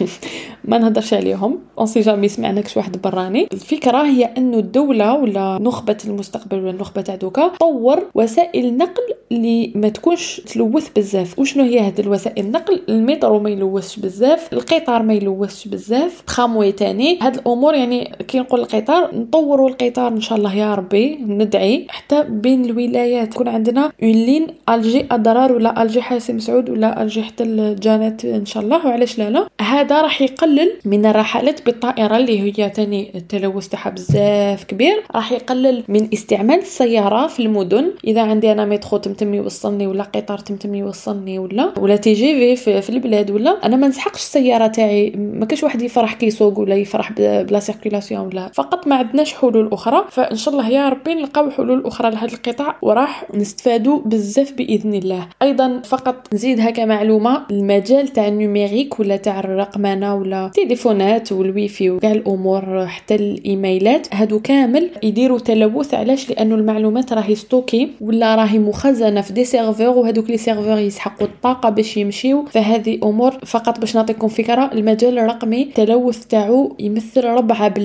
ما 0.70 0.78
نهضرش 0.78 1.14
عليهم. 1.14 1.60
on 1.78 1.86
sait 1.86 2.00
jamais 2.02 2.28
سمعنا 2.28 2.62
كش 2.62 2.78
واحد 2.78 3.02
براني. 3.02 3.48
الفكرة 3.64 3.98
هي 3.98 4.24
انه 4.38 4.58
الدولة 4.58 5.14
ولا 5.14 5.58
نخبة 5.62 5.98
المستقبل 6.06 6.60
ولا 6.60 6.70
النخبة 6.70 7.02
تاع 7.02 7.16
دوكا 7.16 7.48
طور 7.48 8.04
وسائل 8.16 8.78
نقل 8.78 9.04
اللي 9.32 9.72
ما 9.76 9.90
تكونش 9.90 10.42
تلوث 10.42 10.90
بزاف. 10.96 11.40
وشنو 11.40 11.64
هي 11.64 11.80
هاد 11.80 12.00
الوسائل 12.00 12.46
النقل؟ 12.46 12.82
المترو 12.90 13.40
ما 13.40 13.50
يلوثش 13.50 14.00
بزاف 14.00 14.54
القطار 14.54 15.04
ما 15.04 15.14
يلوثش 15.14 15.68
بزاف 15.68 16.24
تراموي 16.28 16.72
تاني. 16.72 17.20
هاد 17.22 17.36
الأمور 17.36 17.74
يعني 17.74 18.12
كي 18.28 18.40
نقول 18.40 18.60
القطار 18.60 19.16
نطوروا 19.16 19.70
القطار 19.70 20.08
إن 20.08 20.22
شاء 20.22 20.38
الله 20.38 20.56
يا 20.56 20.76
ربي 20.76 21.16
ندعي. 21.16 21.88
حتى 21.90 22.24
بين 22.24 22.66
الولايات 22.66 23.34
تكون 23.34 23.48
عندنا 23.48 23.92
اون 24.04 24.12
لين 24.12 24.48
الجي 24.70 25.06
اضرار 25.12 25.52
ولا 25.52 25.84
الجي 25.84 26.02
حاسم 26.02 26.40
سعود 26.40 26.70
ولا 26.70 27.04
الجي 27.04 27.24
حتى 27.24 27.44
الجانات 27.44 28.26
إن 28.26 28.46
شاء 28.46 28.64
الله. 28.64 28.88
وعلاش 28.88 29.20
لا 29.20 29.30
لا؟ 29.30 29.48
هذا 29.62 30.02
راح 30.02 30.22
يقلل 30.22 30.72
من 30.86 31.06
الرحلات 31.06 31.66
بالطائرة 31.66 32.18
اللي 32.18 32.60
هي 32.60 32.70
تاني 32.70 33.12
التلوث 33.16 33.53
تاعها 33.60 33.90
بزاف 33.90 34.64
كبير 34.64 35.04
راح 35.16 35.32
يقلل 35.32 35.84
من 35.88 36.10
استعمال 36.14 36.60
السيارة 36.60 37.28
في 37.28 37.40
المدن. 37.40 37.92
إذا 38.08 38.22
عندي 38.22 38.52
أنا 38.52 38.66
مترو 38.66 38.98
تمتم 38.98 39.34
يوصلني 39.34 39.88
ولا 39.88 40.04
قطار 40.04 40.38
تمتم 40.38 40.76
يوصلني 40.76 41.40
ولا 41.40 41.74
ولا 41.78 41.96
TGV 41.96 42.82
في, 42.82 42.90
البلاد 42.90 43.32
ولا 43.32 43.66
أنا 43.66 43.76
ما 43.76 43.88
نسحقش 43.88 44.20
السيارة 44.20 44.68
تاعي. 44.68 45.10
ما 45.16 45.46
كاش 45.46 45.64
واحد 45.64 45.82
يفرح 45.82 46.14
كي 46.14 46.26
يسوق 46.26 46.60
ولا 46.60 46.76
يفرح 46.76 47.12
بلا 47.12 47.60
circulation 47.60 48.28
ولا. 48.28 48.52
فقط 48.54 48.88
ما 48.88 48.96
عندناش 48.96 49.34
حلول 49.34 49.70
أخرى. 49.74 50.06
فإن 50.10 50.36
شاء 50.36 50.54
الله 50.54 50.70
يا 50.70 50.90
ربي 50.90 51.14
نلقاو 51.14 51.50
حلول 51.50 51.86
أخرى 51.86 52.12
لهذا 52.12 52.34
القطاع 52.34 52.76
وراح 52.82 53.26
نستفادوا 53.34 54.00
بزاف 54.06 54.54
بإذن 54.54 54.94
الله. 54.94 55.28
أيضا 55.42 55.82
فقط 55.86 56.34
نزيد 56.34 56.60
هكا 56.60 56.86
معلومة 56.86 57.46
المجال 57.52 58.08
تاع 58.08 58.28
ال 58.28 58.35
numérique 58.35 59.00
ولا 59.00 59.18
تاع 59.18 59.40
الرقمنة 59.40 60.16
ولا 60.16 60.52
تليفونات 60.54 61.32
والويفي 61.32 61.90
وكاع 61.90 62.12
الأمور 62.12 62.88
حتى 62.88 63.16
الإيميلات 63.44 64.08
هادو 64.16 64.40
كامل 64.40 64.90
يديروا 65.04 65.40
تلوث 65.40 65.94
علاش؟ 65.94 66.30
لأنه 66.30 66.56
المعلومات 66.56 67.14
راهي 67.14 67.36
stockées 67.36 67.90
ولا 68.02 68.36
راهي 68.36 68.60
مخزنة 68.60 69.22
في 69.22 69.34
des 69.34 69.46
serveurs 69.46 69.88
وهذوك 69.88 70.30
les 70.30 70.38
serveurs 70.38 70.78
يسحقوا 70.78 71.28
الطاقة 71.28 71.70
باش 71.70 71.98
يمشيو. 71.98 72.46
فهذه 72.46 73.00
أمور 73.04 73.32
فقط 73.32 73.80
باش 73.80 73.96
نعطيكم 73.96 74.28
فكرة 74.28 74.70
المجال 74.74 75.20
الرقمي 75.20 75.64
التلوث 75.64 76.26
تاعو 76.26 76.76
يمثل 76.80 77.28
4% 77.28 77.80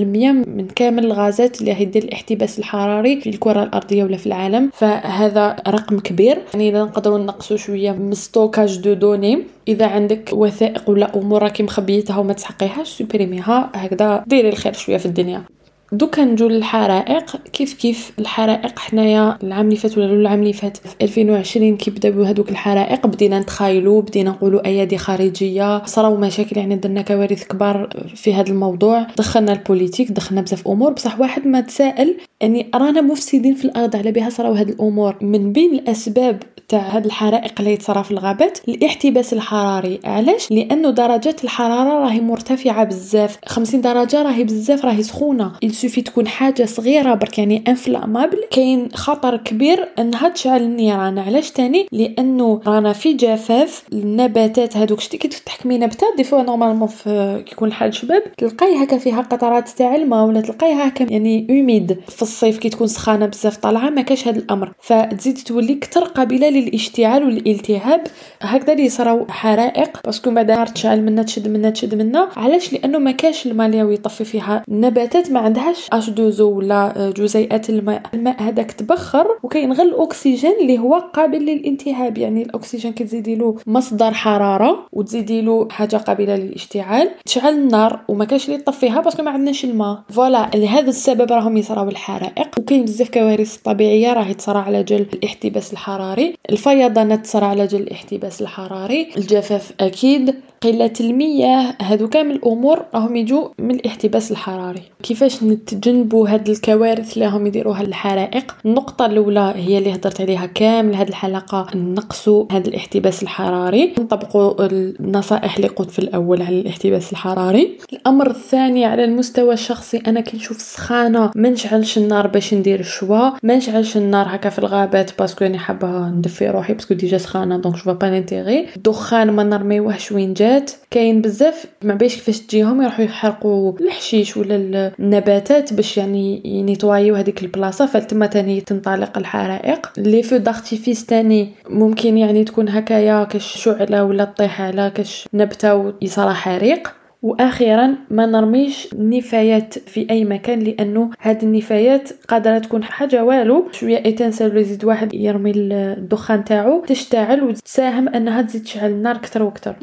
من 0.49 0.67
كامل 0.77 1.05
الغازات 1.05 1.61
اللي 1.61 1.75
هيدير 1.75 2.03
الاحتباس 2.03 2.59
الحراري 2.59 3.21
في 3.21 3.31
الكرة 3.31 3.63
الأرضية 3.63 4.05
ولا 4.05 4.17
في 4.17 4.27
العالم. 4.27 4.71
فهذا 4.75 5.57
رقم 5.69 5.99
كبير. 5.99 6.39
يعني 6.55 6.71
نقدروا 6.71 7.19
نقصوا 7.19 7.57
شوية 7.57 7.93
من 7.93 8.15
stockage 8.15 8.79
de 8.79 8.95
données. 8.95 9.43
إذا 9.69 9.87
عندك 9.87 10.31
وثائق 10.33 10.91
ولا 10.91 11.17
أمور 11.17 11.43
راكي 11.43 11.63
مخبيتها 11.63 12.19
وما 12.19 12.33
تسحقيهاش 12.33 12.89
supprimer 12.89 13.62
ها 13.62 13.71
هكذا 13.75 14.25
ديري 14.27 14.49
الخير 14.49 14.73
شوية 14.73 14.97
في 14.97 15.07
الدنيا. 15.07 15.48
دوكا 15.93 16.25
نجو 16.25 16.49
للحرائق 16.49 17.37
كيف 17.37 17.73
كيف 17.73 18.13
الحرائق 18.19 18.79
حنايا 18.79 19.39
العام 19.43 19.65
اللي 19.65 19.77
فات 19.77 19.99
ولا 19.99 20.07
العام 20.07 20.41
اللي 20.41 20.53
فات؟ 20.53 20.77
في 20.77 20.95
2020 21.03 21.77
كي 21.77 21.91
بداو 21.91 22.23
هذوك 22.23 22.51
الحرائق 22.51 23.07
بدينا 23.07 23.41
نتخايلوا 23.41 24.03
بدينا 24.03 24.31
نقولوا 24.31 24.67
ايادي 24.67 24.99
خارجية 24.99 25.85
صراو 25.85 26.17
مشاكل 26.17 26.57
يعني 26.57 26.77
درنا 26.77 27.03
كوارث 27.03 27.45
كبار 27.45 27.89
في 28.15 28.35
هذا 28.35 28.51
الموضوع. 28.51 29.07
دخلنا 29.17 29.53
ال 29.53 29.59
politique 29.59 30.13
دخلنا 30.13 30.41
بزاف 30.41 30.69
أمور 30.69 30.93
بصح 30.93 31.21
واحد 31.21 31.47
ما 31.47 31.61
تسائل 31.61 32.17
يعني 32.41 32.71
رانا 32.75 33.01
مفسدين 33.01 33.55
في 33.55 33.65
الأرض 33.65 33.97
على 33.97 34.13
بيها 34.13 34.31
صراو 34.31 34.53
هاد 34.53 34.69
الأمور. 34.69 35.17
من 35.21 35.53
بين 35.53 35.75
الأسباب 35.75 36.43
تاع 36.69 36.81
هاد 36.81 37.05
الحرائق 37.05 37.53
اللي 37.61 37.77
تصرا 37.77 38.03
في 38.03 38.11
الغابات 38.11 38.59
الاحتباس 38.69 39.33
الحراري. 39.33 40.01
علاش؟ 40.05 40.51
لأنه 40.51 40.91
درجات 40.91 41.45
الحرارة 41.45 42.05
راهي 42.05 42.21
مرتفعة 42.21 42.85
بزاف. 42.85 43.39
50 43.47 43.81
درجة 43.81 44.23
راهي 44.23 44.45
بزاف 44.45 44.85
راهي 44.85 45.03
سخونة. 45.03 45.53
يسوفي 45.79 46.03
تكون 46.03 46.29
حاجة 46.29 46.65
صغيرة 46.65 47.15
برك 47.15 47.39
يعني 47.39 47.65
inflammable 47.69 48.45
كاين 48.51 48.89
خطر 48.95 49.37
كبير 49.37 49.89
انها 49.99 50.29
تشعل 50.29 50.63
النيران 50.63 51.19
علاش 51.19 51.51
تاني؟ 51.51 51.87
لأنه 51.93 52.61
رانا 52.67 52.93
في 52.93 53.13
جفاف 53.13 53.83
النباتات 53.93 54.77
هذوك 54.77 55.01
شتي 55.01 55.19
كي 55.19 55.29
تحكمي 55.29 55.79
نبته 55.79 56.07
des 56.17 56.25
fois 56.25 56.43
normalement 56.43 56.89
في 56.89 57.43
كيكون 57.47 57.69
الحال 57.69 57.95
شباب 57.95 58.23
تلقاي 58.39 58.85
هكا 58.85 58.99
فيها 58.99 59.21
قطرات 59.21 59.69
تاع 59.69 59.95
الماء 59.95 60.25
ولا 60.25 60.41
تلقايها 60.41 60.89
هكا 60.89 61.07
يعني 61.11 61.47
humide 61.51 61.99
في 62.09 62.23
الصيف 62.23 62.59
كي 62.59 62.69
تكون 62.69 62.87
سخانة 62.87 63.27
بزاف 63.27 63.57
طالعة 63.57 63.91
ما 63.91 64.03
كاش 64.03 64.29
هذا 64.29 64.39
الأمر. 64.39 64.73
فتزيد 64.81 65.39
تولي 65.39 65.75
كثر 65.75 66.05
قابلة 66.05 66.49
للإشتعال 66.49 67.25
والالتهاب. 67.25 68.05
هكذا 68.43 68.73
اللي 68.73 68.85
يصراو 68.85 69.27
حرائق 69.29 70.01
parce 70.05 70.21
que 70.21 70.31
بعد 70.31 70.51
نار 70.51 70.67
تشعل 70.67 71.03
منا 71.03 71.23
تشد 71.23 71.49
منا 71.49 71.71
تشد 71.71 71.95
منا. 71.95 72.29
علاش؟ 72.37 72.73
لأنه 72.73 72.99
ما 72.99 73.11
كاش 73.11 73.47
الماء 73.47 73.67
اللي 73.67 73.95
يطفي 73.95 74.25
فيها 74.25 74.63
النباتات 74.69 75.31
ما 75.31 75.41
عندهاش 75.69 75.89
H2O 75.93 76.51
ولا 76.51 77.13
جزيئات 77.17 77.71
الماء. 77.71 78.03
الماء 78.15 78.43
هذاك 78.43 78.73
تبخر 78.73 79.27
وكاين 79.43 79.73
غير 79.73 79.87
الأكسجين 79.87 80.53
اللي 80.61 80.79
هو 80.79 80.95
قابل 80.95 81.39
للالتهاب 81.39 82.19
يعني 82.19 82.43
الأكسجين 82.43 82.93
كي 82.93 83.05
تزيدي 83.05 83.35
له 83.35 83.57
مصدر 83.67 84.15
حرارة 84.15 84.87
وتزيدي 84.93 85.41
له 85.41 85.69
حاجة 85.71 85.97
قابلة 85.97 86.37
للاشتعال. 86.37 87.11
تشعل 87.25 87.55
النار 87.55 88.01
وما 88.09 88.25
كاش 88.25 88.45
اللي 88.49 88.59
يطفيها 88.59 89.01
parce 89.01 89.14
que 89.14 89.23
ما 89.23 89.31
عندناش 89.31 89.65
الماء. 89.65 90.03
voilà 90.09 90.51
لهذا 90.55 90.89
السبب 90.89 91.33
راهم 91.33 91.57
يصراو 91.57 91.89
الحرائق. 91.89 92.59
وكاين 92.59 92.85
بزاف 92.85 93.11
كوارث 93.11 93.57
طبيعية 93.57 94.13
راهي 94.13 94.35
تصرى 94.35 94.59
على 94.59 94.83
جال 94.83 95.07
الاحتباس 95.13 95.73
الحراري. 95.73 96.35
الفيضانات 96.51 97.25
تصرى 97.25 97.47
على 97.47 97.67
جال 97.67 97.83
الاحتباس 97.83 98.43
الحراري. 98.43 99.09
الجفاف 99.17 99.73
أكيد. 99.81 100.35
قلة 100.63 100.93
المياه 101.01 101.75
هادو 101.81 102.09
كامل 102.09 102.35
الأمور 102.35 102.85
راهم 102.95 103.17
يجوا 103.17 103.49
من 103.59 103.75
الاحتباس 103.75 104.31
الحراري. 104.31 104.83
كيفاش 105.03 105.43
نتجنبوا 105.43 106.29
هاد 106.29 106.49
الكوارث 106.49 107.15
اللي 107.15 107.27
راهم 107.27 107.47
يديروها 107.47 107.83
الحرائق؟ 107.83 108.57
النقطة 108.65 109.07
الأولى 109.07 109.53
هي 109.57 109.79
اللي 109.79 109.95
هضرت 109.95 110.21
عليها 110.21 110.47
كامل 110.47 110.95
هاد 110.95 111.09
الحلقة 111.09 111.67
نقصوا 111.75 112.47
هاد 112.51 112.67
الاحتباس 112.67 113.23
الحراري. 113.23 113.95
نطبقوا 113.99 114.67
النصائح 114.67 115.57
اللي 115.57 115.69
قلت 115.69 115.91
في 115.91 115.99
الأول 115.99 116.43
على 116.43 116.61
الاحتباس 116.61 117.13
الحراري. 117.13 117.79
الأمر 117.93 118.31
الثاني 118.31 118.85
على 118.85 119.05
المستوى 119.05 119.55
الشخصي 119.55 119.97
أنا 120.07 120.21
كي 120.21 120.37
نشوف 120.37 120.61
سخانة 120.61 121.31
ما 121.35 121.51
نشعلش 121.51 121.99
النار 121.99 122.27
باش 122.27 122.55
ندير 122.55 122.81
الشوا 122.81 123.31
ما 123.43 123.57
نشعلش 123.57 123.97
النار 123.97 124.27
هكا 124.29 124.49
في 124.49 124.59
الغابات 124.59 125.19
parce 125.19 125.35
que 125.35 125.45
راني 125.45 125.59
حابة 125.59 126.09
ندفي 126.09 126.49
روحي 126.51 126.73
parce 126.75 126.87
que 126.87 126.95
déjà 126.95 127.19
سخانة 127.19 127.57
donc 127.59 127.77
je 127.85 127.95
vais 127.95 128.11
pas 128.11 128.67
الدخان 128.77 129.31
ما 129.31 129.43
نرميوهش 129.43 130.13
وين 130.13 130.35
جا 130.35 130.48
النباتات 130.49 130.73
كاين 130.91 131.21
بزاف 131.21 131.67
ما 131.83 131.95
باش 131.95 132.15
كيفاش 132.15 132.41
تجيهم 132.41 132.83
يروحوا 132.83 133.05
يحرقوا 133.05 133.73
الحشيش 133.81 134.37
ولا 134.37 134.93
النباتات 134.99 135.73
باش 135.73 135.99
يعني 135.99 136.43
ينيطوايو 136.45 137.15
هذيك 137.15 137.43
البلاصة. 137.43 137.87
فتما 137.87 138.27
تاني 138.27 138.61
تنطلق 138.61 139.19
الحرائق. 139.19 139.93
les 139.99 140.23
feux 140.23 140.37
d'artifice 140.37 141.07
تاني 141.07 141.53
ممكن 141.71 142.19
يعني 142.19 142.45
تكون 142.45 142.69
هكايا 142.69 143.25
كاش 143.25 143.63
شعلة 143.65 144.05
ولا 144.05 144.25
تطيح 144.25 144.61
على 144.61 144.93
كاش 144.95 145.29
نبتة 145.35 145.75
ويصرى 145.75 146.35
حريق. 146.35 146.95
وأخيرا 147.23 147.95
ما 148.11 148.27
نرميش 148.27 148.93
النفايات 148.93 149.79
في 149.79 150.07
أي 150.11 150.25
مكان 150.25 150.59
لأنه 150.59 151.11
هاد 151.21 151.43
النفايات 151.43 152.09
قادرة 152.29 152.59
تكون 152.59 152.85
حاجة 152.85 153.25
والو. 153.25 153.69
شوية 153.73 154.05
étincelle 154.05 154.57
يزيد 154.57 154.85
واحد 154.85 155.15
يرمي 155.15 155.51
الدخان 155.51 156.45
تاعو 156.45 156.85
تشتعل 156.85 157.43
وتساهم 157.43 158.09
أنها 158.09 158.43
تزيد 158.43 158.63
تشعل 158.63 158.91
النار 158.91 159.17
أكثر 159.17 159.43
وأكثر 159.43 159.77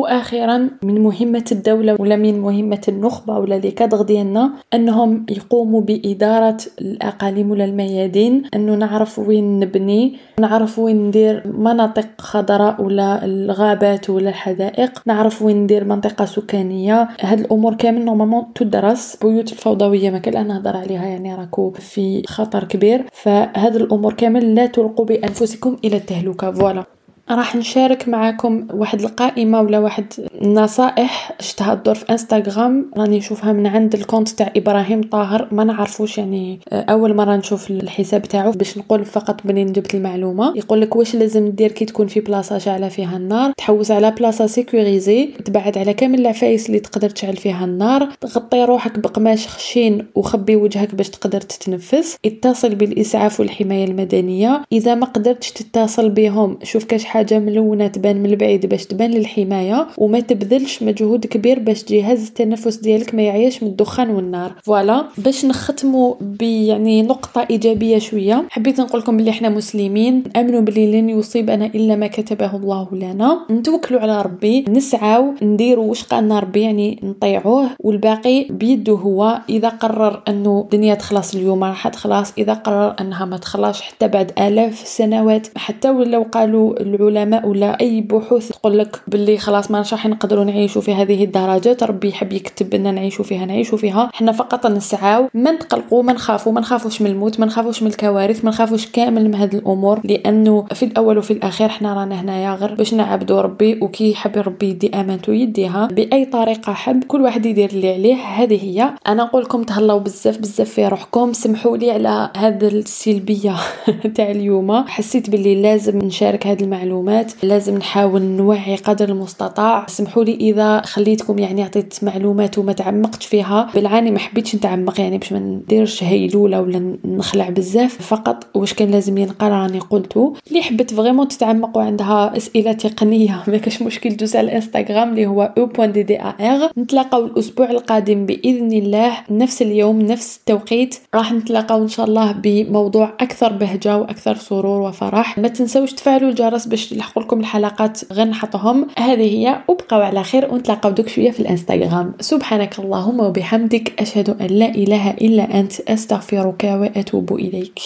وأخيرا 0.00 0.70
من 0.82 1.00
مهمة 1.00 1.44
الدولة 1.52 1.96
ولا 2.00 2.16
من 2.16 2.40
مهمة 2.40 2.80
النخبة 2.88 3.38
ولا 3.38 3.54
لي 3.54 3.70
كادغ 3.70 4.02
ديالنا 4.02 4.50
أنهم 4.74 5.26
يقوموا 5.30 5.80
بإدارة 5.80 6.56
الأقاليم 6.80 7.50
ولا 7.50 7.64
الميادين. 7.64 8.42
انه 8.54 8.74
نعرف 8.74 9.18
وين 9.18 9.60
نبني 9.60 10.16
نعرف 10.40 10.78
وين 10.78 11.08
ندير 11.08 11.42
مناطق 11.46 12.08
خضراء 12.18 12.82
ولا 12.82 13.24
الغابات 13.24 14.10
ولا 14.10 14.28
الحدائق. 14.28 15.02
نعرف 15.06 15.42
وين 15.42 15.56
ندير 15.62 15.84
منطقة 15.84 16.24
سكانية. 16.24 17.08
هاد 17.20 17.40
الأمور 17.40 17.74
كامل 17.74 18.04
normalement 18.04 18.44
تدرس. 18.54 19.16
بيوت 19.22 19.52
الفوضوية 19.52 20.10
ما 20.10 20.18
كان 20.18 20.46
نهضر 20.46 20.76
عليها 20.76 21.06
يعني 21.06 21.34
راكو 21.34 21.70
في 21.70 22.22
خطر 22.26 22.64
كبير. 22.64 23.04
فهاد 23.12 23.76
الأمور 23.76 24.12
كامل 24.14 24.54
لا 24.54 24.66
تلقوا 24.66 25.06
بأنفسكم 25.06 25.76
إلى 25.84 25.96
التهلكة. 25.96 26.52
Voilà. 26.52 26.84
راح 27.30 27.56
نشارك 27.56 28.08
معاكم 28.08 28.66
واحد 28.72 29.00
القائمة 29.00 29.60
ولا 29.60 29.78
واحد 29.78 30.04
النصائح. 30.42 31.32
شفتها 31.40 31.72
الدور 31.72 31.94
في 31.94 32.04
إنستغرام 32.10 32.90
راني 32.96 33.18
نشوفها 33.18 33.52
من 33.52 33.66
عند 33.66 33.94
ال 33.94 33.99
compte 33.99 34.28
تاع 34.28 34.52
إبراهيم 34.56 35.02
طاهر. 35.02 35.48
ما 35.52 35.64
نعرفوش 35.64 36.18
يعني 36.18 36.60
آه، 36.68 36.80
أول 36.80 37.14
مرة 37.14 37.36
نشوف 37.36 37.70
الحساب 37.70 38.22
تاعو. 38.22 38.50
باش 38.50 38.78
نقول 38.78 39.04
فقط 39.04 39.46
منين 39.46 39.72
جبت 39.72 39.94
المعلومة. 39.94 40.52
يقول 40.56 40.80
لك 40.80 40.96
واش 40.96 41.14
لازم 41.14 41.50
دير 41.50 41.72
كي 41.72 41.84
تكون 41.84 42.06
في 42.06 42.20
بلاصة 42.20 42.58
شاعلة 42.58 42.88
فيها 42.88 43.16
النار. 43.16 43.52
تحوس 43.52 43.90
على 43.90 44.10
بلاصة 44.10 44.46
sécurisée. 44.46 45.26
تبعد 45.26 45.78
على 45.78 45.94
كامل 45.94 46.20
العفايس 46.20 46.66
اللي 46.66 46.80
تقدر 46.80 47.10
تشعل 47.10 47.36
فيها 47.36 47.64
النار. 47.64 48.08
تغطي 48.20 48.64
روحك 48.64 48.98
بقماش 48.98 49.48
خشين 49.48 50.06
وخبي 50.14 50.56
وجهك 50.56 50.94
باش 50.94 51.10
تقدر 51.10 51.40
تتنفس. 51.40 52.16
اتصل 52.24 52.74
بالإسعاف 52.74 53.40
والحماية 53.40 53.84
المدنية. 53.84 54.62
إذا 54.72 54.94
ما 54.94 55.06
قدرتش 55.06 55.52
تتصل 55.52 56.10
بهم 56.10 56.58
شوف 56.62 56.84
كاش 56.84 57.04
حاجة 57.20 57.38
ملونة 57.38 57.86
تبان 57.86 58.16
من 58.16 58.26
البعيد 58.26 58.66
باش 58.66 58.86
تبان 58.86 59.10
للحماية 59.10 59.86
وما 59.98 60.20
تبذلش 60.20 60.82
مجهود 60.82 61.26
كبير 61.26 61.58
باش 61.58 61.84
جهاز 61.84 62.26
التنفس 62.26 62.76
ديالك 62.76 63.14
ما 63.14 63.22
يعيش 63.22 63.62
من 63.62 63.68
الدخان 63.68 64.10
والنار. 64.10 64.52
فوالا 64.62 65.04
باش 65.18 65.44
نختموا 65.44 66.14
بيعني 66.20 67.02
نقطة 67.02 67.46
إيجابية 67.50 67.98
شوية. 67.98 68.44
حبيت 68.50 68.80
نقول 68.80 69.00
لكم 69.00 69.16
بلي 69.16 69.30
إحنا 69.30 69.48
مسلمين. 69.48 70.22
نامنوا 70.36 70.60
بلي 70.60 71.00
لن 71.00 71.08
يصيبنا 71.08 71.66
إلا 71.66 71.96
ما 71.96 72.06
كتبه 72.06 72.56
الله 72.56 72.88
لنا. 72.92 73.46
نتوكلوا 73.50 74.00
على 74.00 74.22
ربي. 74.22 74.64
نسعاو 74.68 75.34
نديروا 75.42 75.84
واش 75.84 76.04
قالنا 76.04 76.38
ربي 76.38 76.60
يعني 76.60 77.00
نطيعوه. 77.02 77.68
والباقي 77.80 78.46
بيده 78.50 78.92
هو. 78.92 79.38
إذا 79.48 79.68
قرر 79.68 80.22
أنه 80.28 80.60
الدنيا 80.60 80.94
تخلص 80.94 81.34
اليوم 81.34 81.64
راح 81.64 81.88
تخلص. 81.88 82.32
إذا 82.38 82.52
قرر 82.52 82.94
أنها 83.00 83.24
ما 83.24 83.36
تخلصش 83.36 83.82
حتى 83.82 84.08
بعد 84.08 84.32
آلاف 84.38 84.82
السنوات. 84.82 85.46
حتى 85.56 85.90
ولو 85.90 86.26
قالوا 86.32 86.80
العلماء 87.08 87.46
ولا 87.46 87.80
أي 87.80 88.00
بحوث 88.00 88.48
تقول 88.48 88.78
لك 88.78 89.00
باللي 89.08 89.38
خلاص 89.38 89.70
ما 89.70 89.84
راح 89.92 90.06
نقدروا 90.06 90.44
نعيشوا 90.44 90.82
في 90.82 90.94
هذه 90.94 91.24
الدرجات 91.24 91.82
ربي 91.82 92.08
يحب 92.08 92.32
يكتب 92.32 92.74
لنا 92.74 92.90
نعيشوا 92.92 93.24
فيها 93.24 93.46
نعيشوا 93.46 93.78
فيها. 93.78 94.10
حنا 94.14 94.32
فقط 94.32 94.66
نسعاو 94.66 95.28
ما 95.34 95.52
نتقلقوا 95.52 96.02
ما 96.02 96.12
نخافوا 96.12 96.52
ما 96.52 96.60
نخافوش 96.60 97.02
من 97.02 97.10
الموت 97.10 97.40
ما 97.40 97.46
نخافوش 97.46 97.82
من 97.82 97.88
الكوارث 97.88 98.44
ما 98.44 98.50
نخافوش 98.50 98.86
كامل 98.86 99.24
من 99.24 99.34
هذه 99.34 99.54
الأمور. 99.56 100.00
لأنه 100.04 100.64
في 100.74 100.84
الأول 100.84 101.18
وفي 101.18 101.30
الاخير 101.30 101.68
حنا 101.68 101.94
رانا 101.94 102.20
هنايا 102.20 102.54
غير 102.54 102.74
باش 102.74 102.94
نعبدوا 102.94 103.40
ربي 103.40 103.78
وكي 103.82 104.10
يحب 104.10 104.36
ربي 104.36 104.68
يدي 104.70 104.90
امانته 104.94 105.32
يديها 105.32 105.86
بأي 105.86 106.24
طريقة 106.24 106.72
حب 106.72 107.04
كل 107.04 107.20
واحد 107.22 107.46
يدير 107.46 107.70
اللي 107.70 107.92
عليه. 107.92 108.14
هذه 108.14 108.64
هي. 108.64 108.94
أنا 109.06 109.24
نقول 109.24 109.42
لكم 109.42 109.62
تهلاو 109.62 109.98
بزاف 109.98 110.38
بزاف 110.38 110.70
في 110.70 110.86
روحكم. 110.86 111.32
سمحوا 111.32 111.76
لي 111.76 111.90
على 111.90 112.30
هذه 112.36 112.68
السلبية 112.68 113.54
تاع 114.16 114.30
اليوم. 114.30 114.84
حسيت 114.86 115.30
باللي 115.30 115.62
لازم 115.62 115.98
نشارك 115.98 116.46
هذه 116.46 116.62
المعلومة. 116.62 116.89
المعلومات 116.90 117.32
لازم 117.42 117.76
نحاول 117.78 118.22
نوعي 118.22 118.76
قدر 118.76 119.08
المستطاع. 119.08 119.86
سمحوا 119.86 120.24
لي 120.24 120.34
إذا 120.34 120.80
خليتكم 120.80 121.38
يعني 121.38 121.62
عطيت 121.62 122.04
معلومات 122.04 122.58
وما 122.58 122.72
تعمقتش 122.72 123.26
فيها. 123.26 123.70
بالعاني 123.74 124.10
ما 124.10 124.18
حبيتش 124.18 124.54
نتعمق 124.54 125.00
يعني 125.00 125.18
باش 125.18 125.32
ما 125.32 125.38
نديرش 125.38 126.04
هيلوله 126.04 126.60
ولا 126.60 126.96
نخلع 127.04 127.48
بزاف. 127.48 128.02
فقط 128.02 128.46
واش 128.54 128.74
كان 128.74 128.90
لازم 128.90 129.18
ينقرأ 129.18 129.48
راني 129.48 129.78
قلته 129.78 130.34
اللي 130.48 130.62
حبت 130.62 130.90
vraiment 130.90 131.28
تتعمق 131.28 131.76
وعندها 131.76 132.36
أسئلة 132.36 132.72
تقنية. 132.72 133.42
ما 133.48 133.56
كاش 133.56 133.82
مشكل 133.82 134.16
دوز 134.16 134.36
على 134.36 134.44
الإنستغرام 134.48 135.10
اللي 135.10 135.26
هو 135.26 135.54
او.ddar 135.58 136.78
نتلاقاو 136.78 137.24
الأسبوع 137.24 137.70
القادم 137.70 138.26
بإذن 138.26 138.72
الله. 138.72 139.12
نفس 139.30 139.62
اليوم 139.62 140.02
نفس 140.02 140.36
التوقيت. 140.36 140.94
راح 141.14 141.32
نتلاقاو 141.32 141.82
إن 141.82 141.88
شاء 141.88 142.06
الله 142.06 142.32
بموضوع 142.32 143.12
أكثر 143.20 143.52
بهجة 143.52 143.96
وأكثر 143.96 144.36
سرور 144.36 144.80
وفرح. 144.80 145.38
ما 145.38 145.48
تنسوش 145.48 145.92
تفعلوا 145.92 146.30
الجرس 146.30 146.66
باش 146.80 146.92
يلحقوا 146.92 147.22
لكم 147.22 147.40
الحلقات 147.40 148.12
غير 148.12 148.26
نحطهم. 148.26 148.86
هذه 148.98 149.38
هي 149.38 149.60
وبقاو 149.68 150.00
على 150.00 150.24
خير 150.24 150.54
ونتلاقاو 150.54 150.92
دوك 150.92 151.08
شوية 151.08 151.30
في 151.30 151.40
الإنستغرام. 151.40 152.12
سبحانك 152.20 152.78
اللهم 152.78 153.20
وبحمدك 153.20 154.00
أشهد 154.00 154.30
أن 154.30 154.46
لا 154.46 154.68
إله 154.68 155.10
إلا 155.10 155.60
أنت 155.60 155.80
أستغفرك 155.80 156.64
وأتوب 156.64 157.32
إليك. 157.32 157.80